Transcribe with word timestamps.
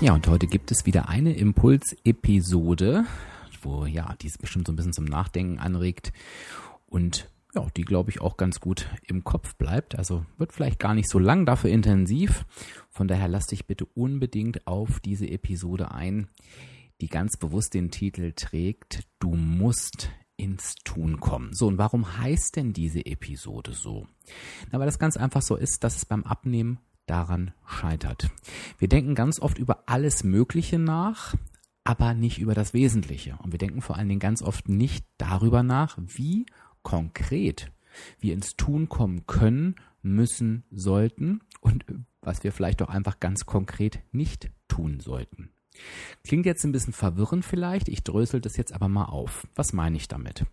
Ja, 0.00 0.14
und 0.14 0.28
heute 0.28 0.46
gibt 0.46 0.70
es 0.70 0.86
wieder 0.86 1.08
eine 1.08 1.32
Impulsepisode, 1.32 3.04
wo 3.62 3.84
ja, 3.84 4.14
die 4.22 4.30
bestimmt 4.40 4.68
so 4.68 4.72
ein 4.72 4.76
bisschen 4.76 4.92
zum 4.92 5.06
Nachdenken 5.06 5.58
anregt 5.58 6.12
und 6.86 7.28
ja, 7.52 7.66
die 7.76 7.82
glaube 7.82 8.10
ich 8.10 8.20
auch 8.20 8.36
ganz 8.36 8.60
gut 8.60 8.88
im 9.08 9.24
Kopf 9.24 9.56
bleibt. 9.56 9.98
Also 9.98 10.24
wird 10.36 10.52
vielleicht 10.52 10.78
gar 10.78 10.94
nicht 10.94 11.10
so 11.10 11.18
lang, 11.18 11.46
dafür 11.46 11.70
intensiv. 11.70 12.46
Von 12.90 13.08
daher 13.08 13.26
lass 13.26 13.46
dich 13.46 13.66
bitte 13.66 13.86
unbedingt 13.86 14.68
auf 14.68 15.00
diese 15.00 15.28
Episode 15.28 15.90
ein, 15.90 16.28
die 17.00 17.08
ganz 17.08 17.36
bewusst 17.36 17.74
den 17.74 17.90
Titel 17.90 18.32
trägt, 18.36 19.00
du 19.18 19.34
musst 19.34 20.10
ins 20.36 20.76
Tun 20.84 21.18
kommen. 21.18 21.52
So, 21.54 21.66
und 21.66 21.78
warum 21.78 22.18
heißt 22.18 22.54
denn 22.54 22.72
diese 22.72 23.04
Episode 23.04 23.72
so? 23.72 24.06
Na, 24.70 24.78
weil 24.78 24.86
das 24.86 25.00
ganz 25.00 25.16
einfach 25.16 25.42
so 25.42 25.56
ist, 25.56 25.82
dass 25.82 25.96
es 25.96 26.06
beim 26.06 26.22
Abnehmen 26.22 26.78
daran 27.10 27.52
scheitert. 27.66 28.30
Wir 28.78 28.88
denken 28.88 29.14
ganz 29.14 29.40
oft 29.40 29.58
über 29.58 29.84
alles 29.86 30.24
Mögliche 30.24 30.78
nach, 30.78 31.34
aber 31.84 32.14
nicht 32.14 32.38
über 32.38 32.54
das 32.54 32.74
Wesentliche. 32.74 33.38
Und 33.42 33.52
wir 33.52 33.58
denken 33.58 33.80
vor 33.80 33.96
allen 33.96 34.08
Dingen 34.08 34.20
ganz 34.20 34.42
oft 34.42 34.68
nicht 34.68 35.06
darüber 35.16 35.62
nach, 35.62 35.96
wie 35.98 36.46
konkret 36.82 37.72
wir 38.20 38.34
ins 38.34 38.56
Tun 38.56 38.88
kommen 38.88 39.26
können, 39.26 39.76
müssen, 40.02 40.64
sollten 40.70 41.40
und 41.60 41.84
was 42.20 42.44
wir 42.44 42.52
vielleicht 42.52 42.82
auch 42.82 42.88
einfach 42.88 43.20
ganz 43.20 43.46
konkret 43.46 44.00
nicht 44.12 44.50
tun 44.68 45.00
sollten. 45.00 45.50
Klingt 46.24 46.46
jetzt 46.46 46.64
ein 46.64 46.72
bisschen 46.72 46.92
verwirrend 46.92 47.44
vielleicht, 47.44 47.88
ich 47.88 48.02
drösel 48.02 48.40
das 48.40 48.56
jetzt 48.56 48.72
aber 48.72 48.88
mal 48.88 49.04
auf. 49.04 49.46
Was 49.54 49.72
meine 49.72 49.96
ich 49.96 50.08
damit? 50.08 50.44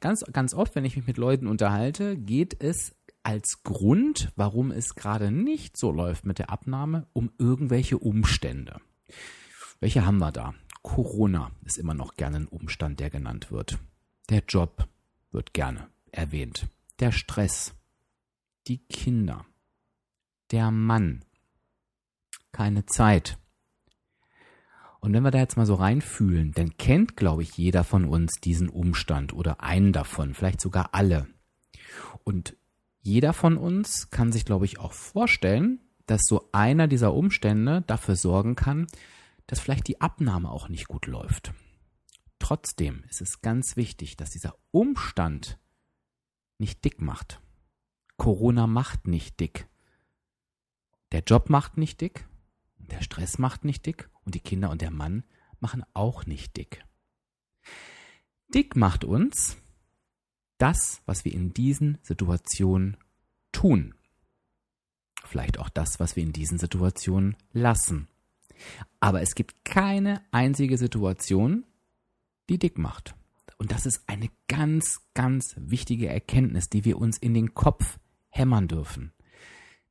Ganz, 0.00 0.24
ganz 0.32 0.54
oft, 0.54 0.74
wenn 0.74 0.84
ich 0.84 0.96
mich 0.96 1.06
mit 1.06 1.18
Leuten 1.18 1.46
unterhalte, 1.46 2.16
geht 2.16 2.62
es 2.62 2.94
als 3.28 3.62
Grund, 3.62 4.32
warum 4.36 4.70
es 4.70 4.94
gerade 4.94 5.30
nicht 5.30 5.76
so 5.76 5.92
läuft 5.92 6.24
mit 6.24 6.38
der 6.38 6.48
Abnahme, 6.48 7.06
um 7.12 7.30
irgendwelche 7.36 7.98
Umstände. 7.98 8.80
Welche 9.80 10.06
haben 10.06 10.16
wir 10.16 10.32
da? 10.32 10.54
Corona 10.80 11.50
ist 11.66 11.76
immer 11.76 11.92
noch 11.92 12.14
gerne 12.14 12.38
ein 12.38 12.48
Umstand, 12.48 13.00
der 13.00 13.10
genannt 13.10 13.52
wird. 13.52 13.78
Der 14.30 14.44
Job 14.48 14.88
wird 15.30 15.52
gerne 15.52 15.90
erwähnt. 16.10 16.68
Der 17.00 17.12
Stress. 17.12 17.74
Die 18.66 18.78
Kinder. 18.78 19.44
Der 20.50 20.70
Mann. 20.70 21.22
Keine 22.50 22.86
Zeit. 22.86 23.36
Und 25.00 25.12
wenn 25.12 25.22
wir 25.22 25.32
da 25.32 25.38
jetzt 25.38 25.58
mal 25.58 25.66
so 25.66 25.74
reinfühlen, 25.74 26.52
dann 26.52 26.78
kennt, 26.78 27.14
glaube 27.14 27.42
ich, 27.42 27.58
jeder 27.58 27.84
von 27.84 28.06
uns 28.06 28.40
diesen 28.40 28.70
Umstand 28.70 29.34
oder 29.34 29.60
einen 29.60 29.92
davon, 29.92 30.32
vielleicht 30.32 30.62
sogar 30.62 30.94
alle. 30.94 31.26
Und 32.24 32.56
jeder 33.00 33.32
von 33.32 33.56
uns 33.56 34.10
kann 34.10 34.32
sich, 34.32 34.44
glaube 34.44 34.64
ich, 34.64 34.78
auch 34.78 34.92
vorstellen, 34.92 35.80
dass 36.06 36.22
so 36.24 36.48
einer 36.52 36.88
dieser 36.88 37.14
Umstände 37.14 37.82
dafür 37.86 38.16
sorgen 38.16 38.54
kann, 38.54 38.86
dass 39.46 39.60
vielleicht 39.60 39.88
die 39.88 40.00
Abnahme 40.00 40.50
auch 40.50 40.68
nicht 40.68 40.88
gut 40.88 41.06
läuft. 41.06 41.52
Trotzdem 42.38 43.04
ist 43.08 43.20
es 43.20 43.40
ganz 43.40 43.76
wichtig, 43.76 44.16
dass 44.16 44.30
dieser 44.30 44.54
Umstand 44.70 45.58
nicht 46.58 46.84
dick 46.84 47.00
macht. 47.00 47.40
Corona 48.16 48.66
macht 48.66 49.06
nicht 49.06 49.40
dick. 49.40 49.68
Der 51.12 51.22
Job 51.22 51.50
macht 51.50 51.78
nicht 51.78 52.00
dick, 52.00 52.26
der 52.78 53.02
Stress 53.02 53.38
macht 53.38 53.64
nicht 53.64 53.86
dick 53.86 54.10
und 54.24 54.34
die 54.34 54.40
Kinder 54.40 54.70
und 54.70 54.82
der 54.82 54.90
Mann 54.90 55.24
machen 55.60 55.84
auch 55.94 56.26
nicht 56.26 56.56
dick. 56.56 56.84
Dick 58.48 58.76
macht 58.76 59.04
uns, 59.04 59.56
das, 60.58 61.02
was 61.06 61.24
wir 61.24 61.32
in 61.32 61.54
diesen 61.54 61.98
Situationen 62.02 62.96
tun. 63.52 63.94
Vielleicht 65.24 65.58
auch 65.58 65.68
das, 65.68 66.00
was 66.00 66.16
wir 66.16 66.22
in 66.22 66.32
diesen 66.32 66.58
Situationen 66.58 67.36
lassen. 67.52 68.08
Aber 69.00 69.22
es 69.22 69.34
gibt 69.34 69.64
keine 69.64 70.22
einzige 70.30 70.78
Situation, 70.78 71.64
die 72.48 72.58
dick 72.58 72.78
macht. 72.78 73.14
Und 73.56 73.72
das 73.72 73.86
ist 73.86 74.02
eine 74.06 74.30
ganz, 74.46 75.00
ganz 75.14 75.54
wichtige 75.56 76.08
Erkenntnis, 76.08 76.68
die 76.68 76.84
wir 76.84 76.98
uns 76.98 77.18
in 77.18 77.34
den 77.34 77.54
Kopf 77.54 77.98
hämmern 78.30 78.68
dürfen. 78.68 79.12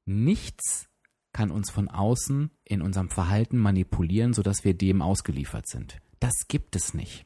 Nichts 0.05 0.87
kann 1.33 1.51
uns 1.51 1.69
von 1.69 1.89
außen 1.89 2.49
in 2.63 2.81
unserem 2.81 3.09
Verhalten 3.09 3.57
manipulieren, 3.57 4.33
sodass 4.33 4.63
wir 4.63 4.73
dem 4.73 5.01
ausgeliefert 5.01 5.67
sind. 5.67 5.99
Das 6.19 6.47
gibt 6.47 6.75
es 6.75 6.93
nicht. 6.93 7.25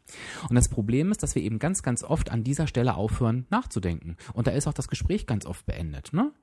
Und 0.49 0.55
das 0.55 0.69
Problem 0.69 1.11
ist, 1.11 1.23
dass 1.23 1.35
wir 1.35 1.41
eben 1.41 1.59
ganz, 1.59 1.81
ganz 1.81 2.03
oft 2.03 2.29
an 2.29 2.43
dieser 2.43 2.67
Stelle 2.67 2.95
aufhören 2.95 3.45
nachzudenken. 3.49 4.17
Und 4.33 4.47
da 4.47 4.51
ist 4.51 4.67
auch 4.67 4.73
das 4.73 4.87
Gespräch 4.87 5.25
ganz 5.27 5.45
oft 5.45 5.65
beendet. 5.65 6.11
Ne? 6.13 6.33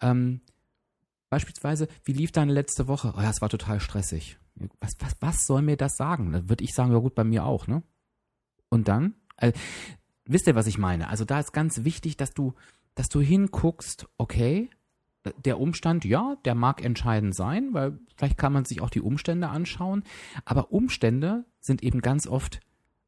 Ähm, 0.00 0.40
beispielsweise, 1.28 1.88
wie 2.04 2.12
lief 2.12 2.32
deine 2.32 2.52
letzte 2.52 2.88
Woche? 2.88 3.12
Oh 3.16 3.20
ja, 3.20 3.30
es 3.30 3.42
war 3.42 3.50
total 3.50 3.80
stressig. 3.80 4.38
Was, 4.80 4.92
was, 5.00 5.16
was 5.20 5.44
soll 5.46 5.62
mir 5.62 5.76
das 5.76 5.96
sagen? 5.96 6.32
Dann 6.32 6.48
würde 6.48 6.64
ich 6.64 6.74
sagen, 6.74 6.92
ja 6.92 6.98
gut, 6.98 7.14
bei 7.14 7.24
mir 7.24 7.44
auch. 7.44 7.66
Ne? 7.66 7.82
Und 8.70 8.88
dann? 8.88 9.14
Also, 9.36 9.58
wisst 10.24 10.46
ihr, 10.46 10.54
was 10.54 10.66
ich 10.66 10.78
meine? 10.78 11.08
Also 11.08 11.24
da 11.24 11.40
ist 11.40 11.52
ganz 11.52 11.84
wichtig, 11.84 12.16
dass 12.16 12.32
du, 12.32 12.54
dass 12.94 13.08
du 13.08 13.20
hinguckst, 13.20 14.08
okay, 14.16 14.70
der 15.44 15.58
Umstand, 15.58 16.04
ja, 16.04 16.36
der 16.44 16.54
mag 16.54 16.84
entscheidend 16.84 17.34
sein, 17.34 17.74
weil 17.74 17.98
vielleicht 18.16 18.38
kann 18.38 18.52
man 18.52 18.64
sich 18.64 18.80
auch 18.80 18.90
die 18.90 19.00
Umstände 19.00 19.48
anschauen, 19.48 20.04
aber 20.44 20.72
Umstände 20.72 21.44
sind 21.60 21.82
eben 21.82 22.00
ganz 22.00 22.26
oft 22.26 22.60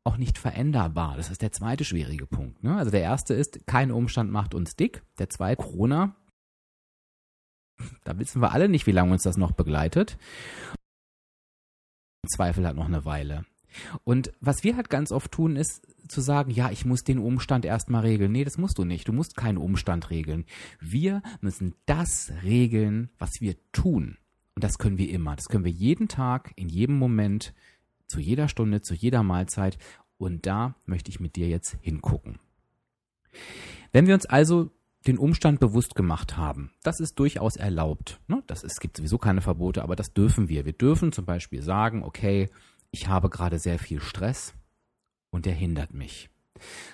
auch 0.05 0.17
nicht 0.17 0.39
veränderbar. 0.39 1.17
Das 1.17 1.31
ist 1.31 1.43
der 1.43 1.53
zweite 1.53 1.85
schwierige 1.85 2.27
Punkt. 2.27 2.63
Ne? 2.63 2.77
Also 2.77 2.91
der 2.91 3.03
erste 3.03 3.35
ist, 3.35 3.67
kein 3.67 3.91
Umstand 3.91 4.31
macht 4.31 4.55
uns 4.55 4.75
dick. 4.75 5.03
Der 5.19 5.29
zweite, 5.29 5.63
Corona. 5.63 6.17
Da 8.05 8.19
wissen 8.19 8.43
wir 8.43 8.53
alle 8.53 8.69
nicht, 8.69 8.87
wie 8.87 8.93
lange 8.93 9.13
uns 9.13 9.23
das 9.23 9.37
noch 9.37 9.53
begleitet. 9.53 10.19
Zweifel 12.27 12.67
hat 12.67 12.77
noch 12.77 12.87
eine 12.87 13.05
Weile. 13.05 13.45
Und 14.05 14.33
was 14.41 14.65
wir 14.65 14.77
halt 14.77 14.91
ganz 14.91 15.13
oft 15.13 15.33
tun, 15.33 15.57
ist 15.57 15.87
zu 16.09 16.21
sagen, 16.21 16.51
ja, 16.51 16.71
ich 16.71 16.85
muss 16.85 17.05
den 17.05 17.19
Umstand 17.19 17.65
erstmal 17.65 18.03
regeln. 18.03 18.33
Nee, 18.33 18.45
das 18.45 18.59
musst 18.59 18.79
du 18.79 18.85
nicht. 18.85 19.09
Du 19.09 19.13
musst 19.13 19.37
keinen 19.37 19.59
Umstand 19.59 20.11
regeln. 20.11 20.45
Wir 20.81 21.23
müssen 21.41 21.75
das 21.87 22.33
regeln, 22.43 23.11
was 23.19 23.41
wir 23.41 23.55
tun. 23.73 24.17
Und 24.55 24.65
das 24.65 24.79
können 24.79 24.99
wir 24.99 25.11
immer. 25.11 25.37
Das 25.37 25.49
können 25.49 25.65
wir 25.65 25.71
jeden 25.71 26.09
Tag, 26.09 26.53
in 26.57 26.69
jedem 26.69 26.99
Moment, 26.99 27.55
zu 28.07 28.21
jeder 28.21 28.49
Stunde, 28.49 28.83
zu 28.83 28.95
jeder 28.95 29.23
Mahlzeit. 29.23 29.79
Und 30.19 30.47
da 30.47 30.75
möchte 30.85 31.11
ich 31.11 31.21
mit 31.21 31.37
dir 31.37 31.49
jetzt 31.49 31.77
hingucken. 31.81 32.39
Wenn 33.93 34.07
wir 34.07 34.15
uns 34.15 34.27
also 34.27 34.71
den 35.07 35.17
Umstand 35.17 35.61
bewusst 35.61 35.95
gemacht 35.95 36.37
haben, 36.37 36.73
das 36.83 37.01
ist 37.01 37.19
durchaus 37.19 37.57
erlaubt. 37.57 38.21
Ne? 38.29 38.43
Das 38.47 38.63
ist, 38.63 38.73
es 38.73 38.81
gibt 38.81 38.97
sowieso 38.97 39.19
keine 39.19 39.41
Verbote, 39.41 39.83
aber 39.83 39.97
das 39.97 40.13
dürfen 40.13 40.49
wir. 40.49 40.67
Wir 40.67 40.73
dürfen 40.73 41.13
zum 41.13 41.25
Beispiel 41.25 41.63
sagen, 41.63 42.03
okay, 42.03 42.51
ich 42.91 43.09
habe 43.09 43.31
gerade 43.31 43.59
sehr 43.59 43.79
viel 43.79 44.01
Stress 44.01 44.55
und 45.31 45.47
der 45.47 45.55
hindert 45.55 45.95
mich. 45.95 46.31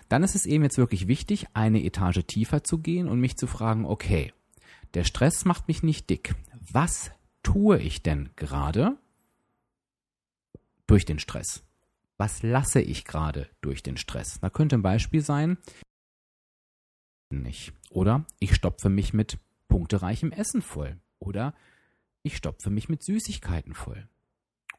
Dann 0.08 0.22
ist 0.22 0.34
es 0.34 0.46
eben 0.46 0.62
jetzt 0.62 0.78
wirklich 0.78 1.08
wichtig, 1.08 1.46
eine 1.54 1.82
Etage 1.82 2.24
tiefer 2.26 2.62
zu 2.62 2.78
gehen 2.78 3.08
und 3.08 3.20
mich 3.20 3.36
zu 3.36 3.46
fragen, 3.46 3.84
okay, 3.84 4.32
der 4.94 5.04
Stress 5.04 5.44
macht 5.44 5.68
mich 5.68 5.82
nicht 5.82 6.08
dick. 6.10 6.34
Was 6.70 7.10
tue 7.42 7.78
ich 7.78 8.02
denn 8.02 8.30
gerade 8.36 8.96
durch 10.86 11.04
den 11.04 11.18
Stress? 11.18 11.64
Was 12.16 12.42
lasse 12.42 12.80
ich 12.80 13.04
gerade 13.04 13.48
durch 13.60 13.82
den 13.82 13.96
Stress? 13.96 14.38
Da 14.40 14.50
könnte 14.50 14.76
ein 14.76 14.82
Beispiel 14.82 15.20
sein, 15.20 15.58
nicht. 17.30 17.72
Oder 17.90 18.24
ich 18.38 18.54
stopfe 18.54 18.88
mich 18.88 19.12
mit 19.12 19.38
punktereichem 19.68 20.32
Essen 20.32 20.62
voll. 20.62 20.98
Oder 21.18 21.54
ich 22.22 22.36
stopfe 22.36 22.70
mich 22.70 22.88
mit 22.88 23.02
Süßigkeiten 23.02 23.74
voll. 23.74 24.08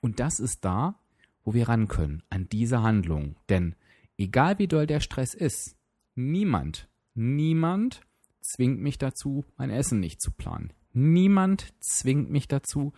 Und 0.02 0.20
das 0.20 0.40
ist 0.40 0.64
da, 0.64 1.00
wo 1.48 1.54
wir 1.54 1.70
ran 1.70 1.88
können, 1.88 2.24
an 2.30 2.50
diese 2.50 2.82
Handlung. 2.82 3.38
Denn 3.48 3.76
egal 4.18 4.60
wie 4.60 4.68
doll 4.68 4.86
der 4.86 5.00
Stress 5.00 5.34
ist, 5.34 5.78
niemand, 6.14 6.90
niemand 7.14 8.02
zwingt 8.42 8.82
mich 8.82 8.98
dazu, 8.98 9.46
mein 9.56 9.70
Essen 9.70 10.02
nicht 10.02 10.22
zu 10.22 10.32
planen. 10.32 10.74
Niemand 10.92 11.74
zwingt 11.80 12.30
mich 12.30 12.50
dazu, 12.50 12.92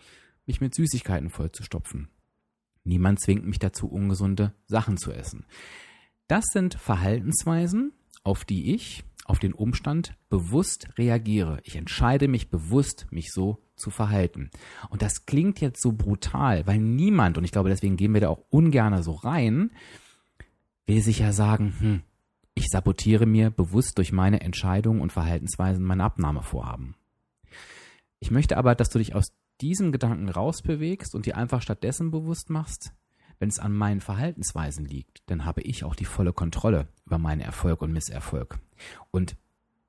mich 0.46 0.60
mit 0.60 0.74
Süßigkeiten 0.74 1.30
vollzustopfen. 1.30 2.08
Niemand 2.82 3.20
zwingt 3.20 3.46
mich 3.46 3.60
dazu, 3.60 3.86
ungesunde 3.86 4.52
Sachen 4.66 4.96
zu 4.96 5.12
essen. 5.12 5.46
Das 6.26 6.46
sind 6.52 6.74
Verhaltensweisen, 6.74 7.92
auf 8.24 8.44
die 8.44 8.74
ich, 8.74 9.04
auf 9.26 9.38
den 9.38 9.54
Umstand 9.54 10.16
bewusst 10.28 10.88
reagiere. 10.98 11.60
Ich 11.62 11.76
entscheide 11.76 12.26
mich 12.26 12.50
bewusst, 12.50 13.06
mich 13.12 13.30
so 13.30 13.62
zu 13.80 13.90
verhalten. 13.90 14.50
Und 14.88 15.02
das 15.02 15.26
klingt 15.26 15.60
jetzt 15.60 15.82
so 15.82 15.92
brutal, 15.92 16.66
weil 16.66 16.78
niemand, 16.78 17.38
und 17.38 17.44
ich 17.44 17.52
glaube, 17.52 17.70
deswegen 17.70 17.96
gehen 17.96 18.14
wir 18.14 18.20
da 18.20 18.28
auch 18.28 18.44
ungern 18.50 19.02
so 19.02 19.12
rein, 19.12 19.70
will 20.86 21.02
sich 21.02 21.20
ja 21.20 21.32
sagen, 21.32 21.74
hm, 21.78 22.02
ich 22.54 22.66
sabotiere 22.68 23.26
mir 23.26 23.50
bewusst 23.50 23.98
durch 23.98 24.12
meine 24.12 24.40
Entscheidungen 24.40 25.00
und 25.00 25.12
Verhaltensweisen 25.12 25.84
mein 25.84 26.00
Abnahmevorhaben. 26.00 26.94
Ich 28.18 28.30
möchte 28.30 28.56
aber, 28.56 28.74
dass 28.74 28.90
du 28.90 28.98
dich 28.98 29.14
aus 29.14 29.32
diesem 29.60 29.92
Gedanken 29.92 30.28
rausbewegst 30.28 31.14
und 31.14 31.26
dir 31.26 31.36
einfach 31.36 31.62
stattdessen 31.62 32.10
bewusst 32.10 32.50
machst, 32.50 32.92
wenn 33.38 33.48
es 33.48 33.58
an 33.58 33.72
meinen 33.72 34.00
Verhaltensweisen 34.00 34.84
liegt, 34.84 35.22
dann 35.26 35.46
habe 35.46 35.62
ich 35.62 35.84
auch 35.84 35.94
die 35.94 36.04
volle 36.04 36.32
Kontrolle 36.32 36.88
über 37.06 37.18
meinen 37.18 37.40
Erfolg 37.40 37.80
und 37.80 37.92
Misserfolg. 37.92 38.58
Und 39.10 39.36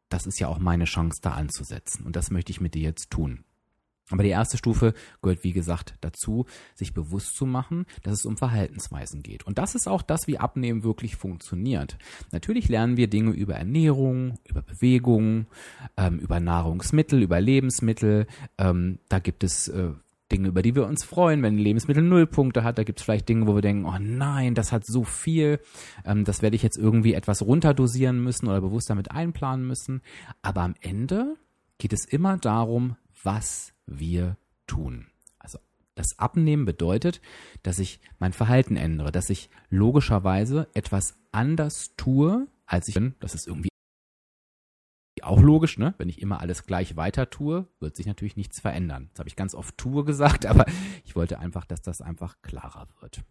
das 0.08 0.26
ist 0.26 0.40
ja 0.40 0.48
auch 0.48 0.60
meine 0.60 0.86
Chance, 0.86 1.20
da 1.22 1.32
anzusetzen. 1.32 2.06
Und 2.06 2.16
das 2.16 2.32
möchte 2.32 2.52
ich 2.52 2.62
mit 2.62 2.74
dir 2.74 2.82
jetzt 2.82 3.12
tun. 3.12 3.44
Aber 4.12 4.24
die 4.24 4.30
erste 4.30 4.58
Stufe 4.58 4.94
gehört, 5.22 5.44
wie 5.44 5.54
gesagt, 5.54 5.96
dazu, 6.02 6.46
sich 6.76 6.94
bewusst 6.94 7.36
zu 7.36 7.46
machen, 7.46 7.86
dass 8.04 8.14
es 8.14 8.26
um 8.26 8.38
Verhaltensweisen 8.38 9.24
geht. 9.24 9.46
Und 9.46 9.58
das 9.58 9.76
ist 9.76 9.88
auch 9.88 10.02
das, 10.02 10.28
wie 10.28 10.38
Abnehmen 10.38 10.84
wirklich 10.84 11.16
funktioniert. 11.16 11.98
Natürlich 12.32 12.70
lernen 12.70 12.98
wir 12.98 13.10
Dinge 13.10 13.32
über 13.32 13.56
Ernährung, 13.56 14.38
über 14.48 14.62
Bewegung, 14.62 15.48
ähm, 15.98 16.20
über 16.20 16.40
Nahrungsmittel, 16.40 17.22
über 17.22 17.40
Lebensmittel. 17.42 18.28
Ähm, 18.58 19.00
da 19.10 19.20
gibt 19.20 19.44
es 19.44 19.68
äh, 19.68 19.92
Dinge, 20.32 20.48
über 20.48 20.62
die 20.62 20.76
wir 20.76 20.86
uns 20.88 21.04
freuen, 21.04 21.44
wenn 21.44 21.56
ein 21.56 21.60
Lebensmittel 21.60 22.04
null 22.04 22.26
Punkte 22.26 22.64
hat. 22.64 22.78
Da 22.78 22.84
gibt 22.84 23.00
es 23.00 23.06
vielleicht 23.06 23.30
Dinge, 23.30 23.48
wo 23.48 23.56
wir 23.56 23.62
denken, 23.62 23.86
oh 23.86 23.98
nein, 24.00 24.56
das 24.56 24.72
hat 24.72 24.86
so 24.86 25.04
viel, 25.04 25.60
ähm, 26.06 26.24
das 26.24 26.42
werde 26.42 26.56
ich 26.56 26.64
jetzt 26.64 26.78
irgendwie 26.78 27.14
etwas 27.14 27.42
runterdosieren 27.42 28.24
müssen 28.24 28.48
oder 28.48 28.62
bewusst 28.62 28.90
damit 28.90 29.12
einplanen 29.12 29.68
müssen. 29.68 30.02
Aber 30.42 30.62
am 30.62 30.76
Ende 30.82 31.36
geht 31.78 31.94
es 31.94 32.06
immer 32.06 32.38
darum, 32.38 32.96
was 33.24 33.74
wir 33.86 34.38
tun. 34.68 35.08
Also 35.40 35.60
das 35.96 36.18
Abnehmen 36.20 36.66
bedeutet, 36.66 37.22
dass 37.64 37.80
ich 37.80 38.00
mein 38.20 38.34
Verhalten 38.34 38.78
ändere, 38.78 39.12
dass 39.12 39.30
ich 39.30 39.50
logischerweise 39.70 40.68
etwas 40.74 41.18
anders 41.32 41.96
tue, 41.98 42.48
als 42.66 42.88
ich 42.88 42.96
bin. 42.96 43.16
Das 43.20 43.36
ist 43.36 43.48
irgendwie 43.48 43.70
auch 45.22 45.42
logisch, 45.42 45.78
ne? 45.78 45.94
Wenn 45.98 46.10
ich 46.10 46.22
immer 46.22 46.40
alles 46.40 46.66
gleich 46.66 46.96
weiter 46.96 47.30
tue, 47.30 47.68
wird 47.80 47.96
sich 47.96 48.06
natürlich 48.06 48.38
nichts 48.38 48.60
verändern. 48.60 49.10
Das 49.12 49.20
habe 49.20 49.30
ich 49.30 49.36
ganz 49.36 49.54
oft 49.54 49.78
tue 49.78 50.04
gesagt, 50.04 50.46
aber 50.48 50.66
ich 51.06 51.16
wollte 51.16 51.40
einfach, 51.40 51.66
dass 51.66 51.82
das 51.82 52.02
einfach 52.02 52.42
klarer 52.42 52.88
wird. 53.02 53.24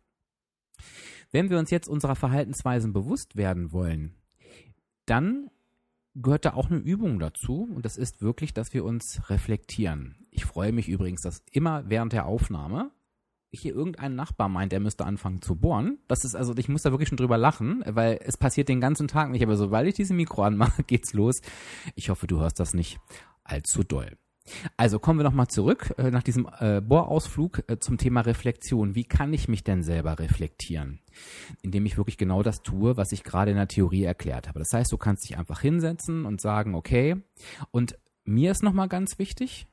Wenn 1.31 1.50
wir 1.50 1.58
uns 1.58 1.70
jetzt 1.70 1.88
unserer 1.88 2.16
Verhaltensweisen 2.16 2.92
bewusst 2.92 3.37
werden 3.37 3.72
wollen, 3.72 4.14
dann 5.06 5.50
gehört 6.14 6.44
da 6.44 6.54
auch 6.54 6.70
eine 6.70 6.78
Übung 6.78 7.18
dazu 7.18 7.68
und 7.74 7.84
das 7.84 7.96
ist 7.96 8.20
wirklich, 8.22 8.52
dass 8.54 8.72
wir 8.72 8.84
uns 8.84 9.30
reflektieren. 9.30 10.26
Ich 10.30 10.44
freue 10.44 10.72
mich 10.72 10.88
übrigens, 10.88 11.22
dass 11.22 11.42
immer 11.52 11.88
während 11.88 12.12
der 12.12 12.26
Aufnahme 12.26 12.90
hier 13.52 13.74
irgendein 13.74 14.14
Nachbar 14.14 14.48
meint, 14.48 14.72
er 14.72 14.80
müsste 14.80 15.04
anfangen 15.04 15.42
zu 15.42 15.56
bohren. 15.56 15.98
Das 16.06 16.24
ist 16.24 16.36
also, 16.36 16.54
ich 16.56 16.68
muss 16.68 16.82
da 16.82 16.92
wirklich 16.92 17.08
schon 17.08 17.18
drüber 17.18 17.36
lachen, 17.36 17.82
weil 17.86 18.20
es 18.22 18.36
passiert 18.36 18.68
den 18.68 18.80
ganzen 18.80 19.08
Tag 19.08 19.30
nicht. 19.30 19.42
Aber 19.42 19.56
sobald 19.56 19.88
ich 19.88 19.94
diese 19.94 20.14
Mikro 20.14 20.44
anmache, 20.44 20.82
geht's 20.86 21.12
los. 21.12 21.40
Ich 21.96 22.10
hoffe, 22.10 22.26
du 22.26 22.38
hörst 22.40 22.60
das 22.60 22.74
nicht 22.74 23.00
allzu 23.42 23.82
doll. 23.82 24.16
Also 24.76 24.98
kommen 24.98 25.19
wir 25.19 25.25
nochmal 25.25 25.48
zurück 25.48 25.94
äh, 25.98 26.10
nach 26.10 26.22
diesem 26.22 26.48
äh, 26.58 26.81
Bohrausflug 26.81 27.62
äh, 27.69 27.78
zum 27.78 27.98
Thema 27.98 28.22
Reflexion. 28.22 28.94
Wie 28.94 29.04
kann 29.04 29.32
ich 29.32 29.48
mich 29.48 29.64
denn 29.64 29.82
selber 29.82 30.19
reflektieren? 30.19 31.00
Indem 31.62 31.87
ich 31.87 31.96
wirklich 31.96 32.19
genau 32.19 32.42
das 32.42 32.62
tue, 32.62 32.96
was 32.96 33.12
ich 33.12 33.22
gerade 33.22 33.50
in 33.50 33.56
der 33.56 33.69
Theorie 33.69 34.04
erklärt 34.04 34.48
habe. 34.48 34.58
Das 34.58 34.72
heißt, 34.72 34.90
du 34.90 34.98
kannst 34.98 35.28
dich 35.28 35.38
einfach 35.38 35.60
hinsetzen 35.60 36.25
und 36.25 36.40
sagen, 36.40 36.75
okay, 36.75 37.16
und 37.70 37.98
mir 38.25 38.50
ist 38.50 38.62
nochmal 38.62 38.88
ganz 38.88 39.19
wichtig, 39.19 39.66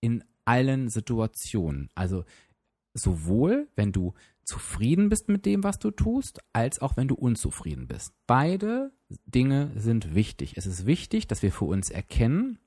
in 0.00 0.24
allen 0.44 0.88
Situationen. 0.88 1.90
Also 1.94 2.24
sowohl 2.94 3.68
wenn 3.76 3.92
du 3.92 4.14
zufrieden 4.44 5.08
bist 5.08 5.28
mit 5.28 5.44
dem, 5.44 5.64
was 5.64 5.78
du 5.78 5.90
tust, 5.90 6.40
als 6.52 6.80
auch 6.80 6.96
wenn 6.96 7.08
du 7.08 7.16
unzufrieden 7.16 7.88
bist. 7.88 8.12
Beide 8.26 8.92
Dinge 9.26 9.72
sind 9.74 10.14
wichtig. 10.14 10.56
Es 10.56 10.66
ist 10.66 10.86
wichtig, 10.86 11.26
dass 11.26 11.42
wir 11.42 11.52
für 11.52 11.64
uns 11.64 11.90
erkennen, 11.90 12.58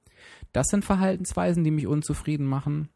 das 0.52 0.68
sind 0.68 0.86
Verhaltensweisen, 0.86 1.64
die 1.64 1.72
mich 1.72 1.88
unzufrieden 1.88 2.46
machen. 2.46 2.90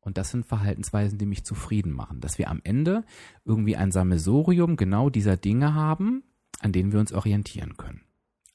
Und 0.00 0.18
das 0.18 0.30
sind 0.30 0.46
Verhaltensweisen, 0.46 1.18
die 1.18 1.26
mich 1.26 1.44
zufrieden 1.44 1.92
machen. 1.92 2.20
Dass 2.20 2.38
wir 2.38 2.50
am 2.50 2.60
Ende 2.64 3.04
irgendwie 3.44 3.76
ein 3.76 3.92
Sammelsorium 3.92 4.76
genau 4.76 5.10
dieser 5.10 5.36
Dinge 5.36 5.74
haben, 5.74 6.24
an 6.60 6.72
denen 6.72 6.92
wir 6.92 7.00
uns 7.00 7.12
orientieren 7.12 7.76
können. 7.76 8.02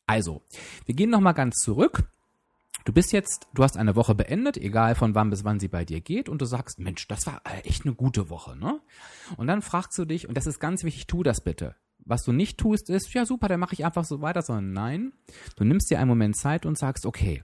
Also, 0.06 0.42
wir 0.86 0.96
gehen 0.96 1.10
nochmal 1.10 1.34
ganz 1.34 1.56
zurück 1.56 2.10
Du 2.88 2.94
bist 2.94 3.12
jetzt, 3.12 3.48
du 3.54 3.64
hast 3.64 3.76
eine 3.76 3.98
Woche 3.98 4.16
beendet, 4.16 4.56
egal 4.56 4.96
von 4.96 5.14
wann 5.14 5.30
bis 5.30 5.44
wann 5.44 5.60
sie 5.60 5.68
bei 5.68 5.84
dir 5.84 6.00
geht, 6.00 6.30
und 6.30 6.42
du 6.42 6.46
sagst, 6.46 6.80
Mensch, 6.80 7.06
das 7.10 7.28
war 7.28 7.42
echt 7.66 7.86
eine 7.86 7.94
gute 7.94 8.30
Woche, 8.30 8.56
ne? 8.56 8.80
Und 9.36 9.48
dann 9.48 9.62
fragst 9.62 9.98
du 9.98 10.06
dich, 10.06 10.30
und 10.30 10.38
das 10.38 10.48
ist 10.48 10.62
ganz 10.62 10.86
wichtig, 10.86 11.06
tu 11.06 11.22
das 11.22 11.42
bitte. 11.42 11.76
Was 12.06 12.24
du 12.24 12.32
nicht 12.32 12.58
tust, 12.58 12.90
ist, 12.90 13.14
ja 13.14 13.26
super, 13.26 13.48
dann 13.48 13.60
mache 13.60 13.74
ich 13.74 13.86
einfach 13.86 14.06
so 14.06 14.22
weiter, 14.22 14.42
sondern 14.42 14.72
nein, 14.72 15.14
du 15.56 15.66
nimmst 15.66 15.90
dir 15.92 16.00
einen 16.00 16.08
Moment 16.08 16.38
Zeit 16.38 16.66
und 16.66 16.78
sagst, 16.78 17.06
okay, 17.06 17.44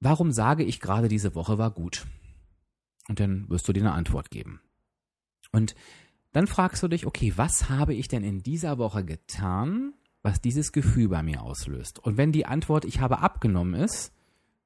warum 0.00 0.30
sage 0.30 0.64
ich 0.64 0.80
gerade, 0.80 1.08
diese 1.08 1.34
Woche 1.34 1.58
war 1.58 1.70
gut? 1.70 2.06
Und 3.08 3.20
dann 3.20 3.48
wirst 3.48 3.66
du 3.66 3.72
dir 3.72 3.80
eine 3.80 3.92
Antwort 3.92 4.30
geben. 4.30 4.60
Und 5.52 5.74
dann 6.32 6.46
fragst 6.46 6.82
du 6.82 6.88
dich, 6.88 7.06
okay, 7.06 7.32
was 7.36 7.70
habe 7.70 7.94
ich 7.94 8.08
denn 8.08 8.22
in 8.22 8.42
dieser 8.42 8.76
Woche 8.76 9.04
getan, 9.04 9.94
was 10.22 10.40
dieses 10.40 10.72
Gefühl 10.72 11.08
bei 11.08 11.22
mir 11.22 11.42
auslöst. 11.42 11.98
Und 11.98 12.16
wenn 12.16 12.32
die 12.32 12.46
Antwort 12.46 12.84
ich 12.84 13.00
habe 13.00 13.20
abgenommen 13.20 13.74
ist, 13.74 14.12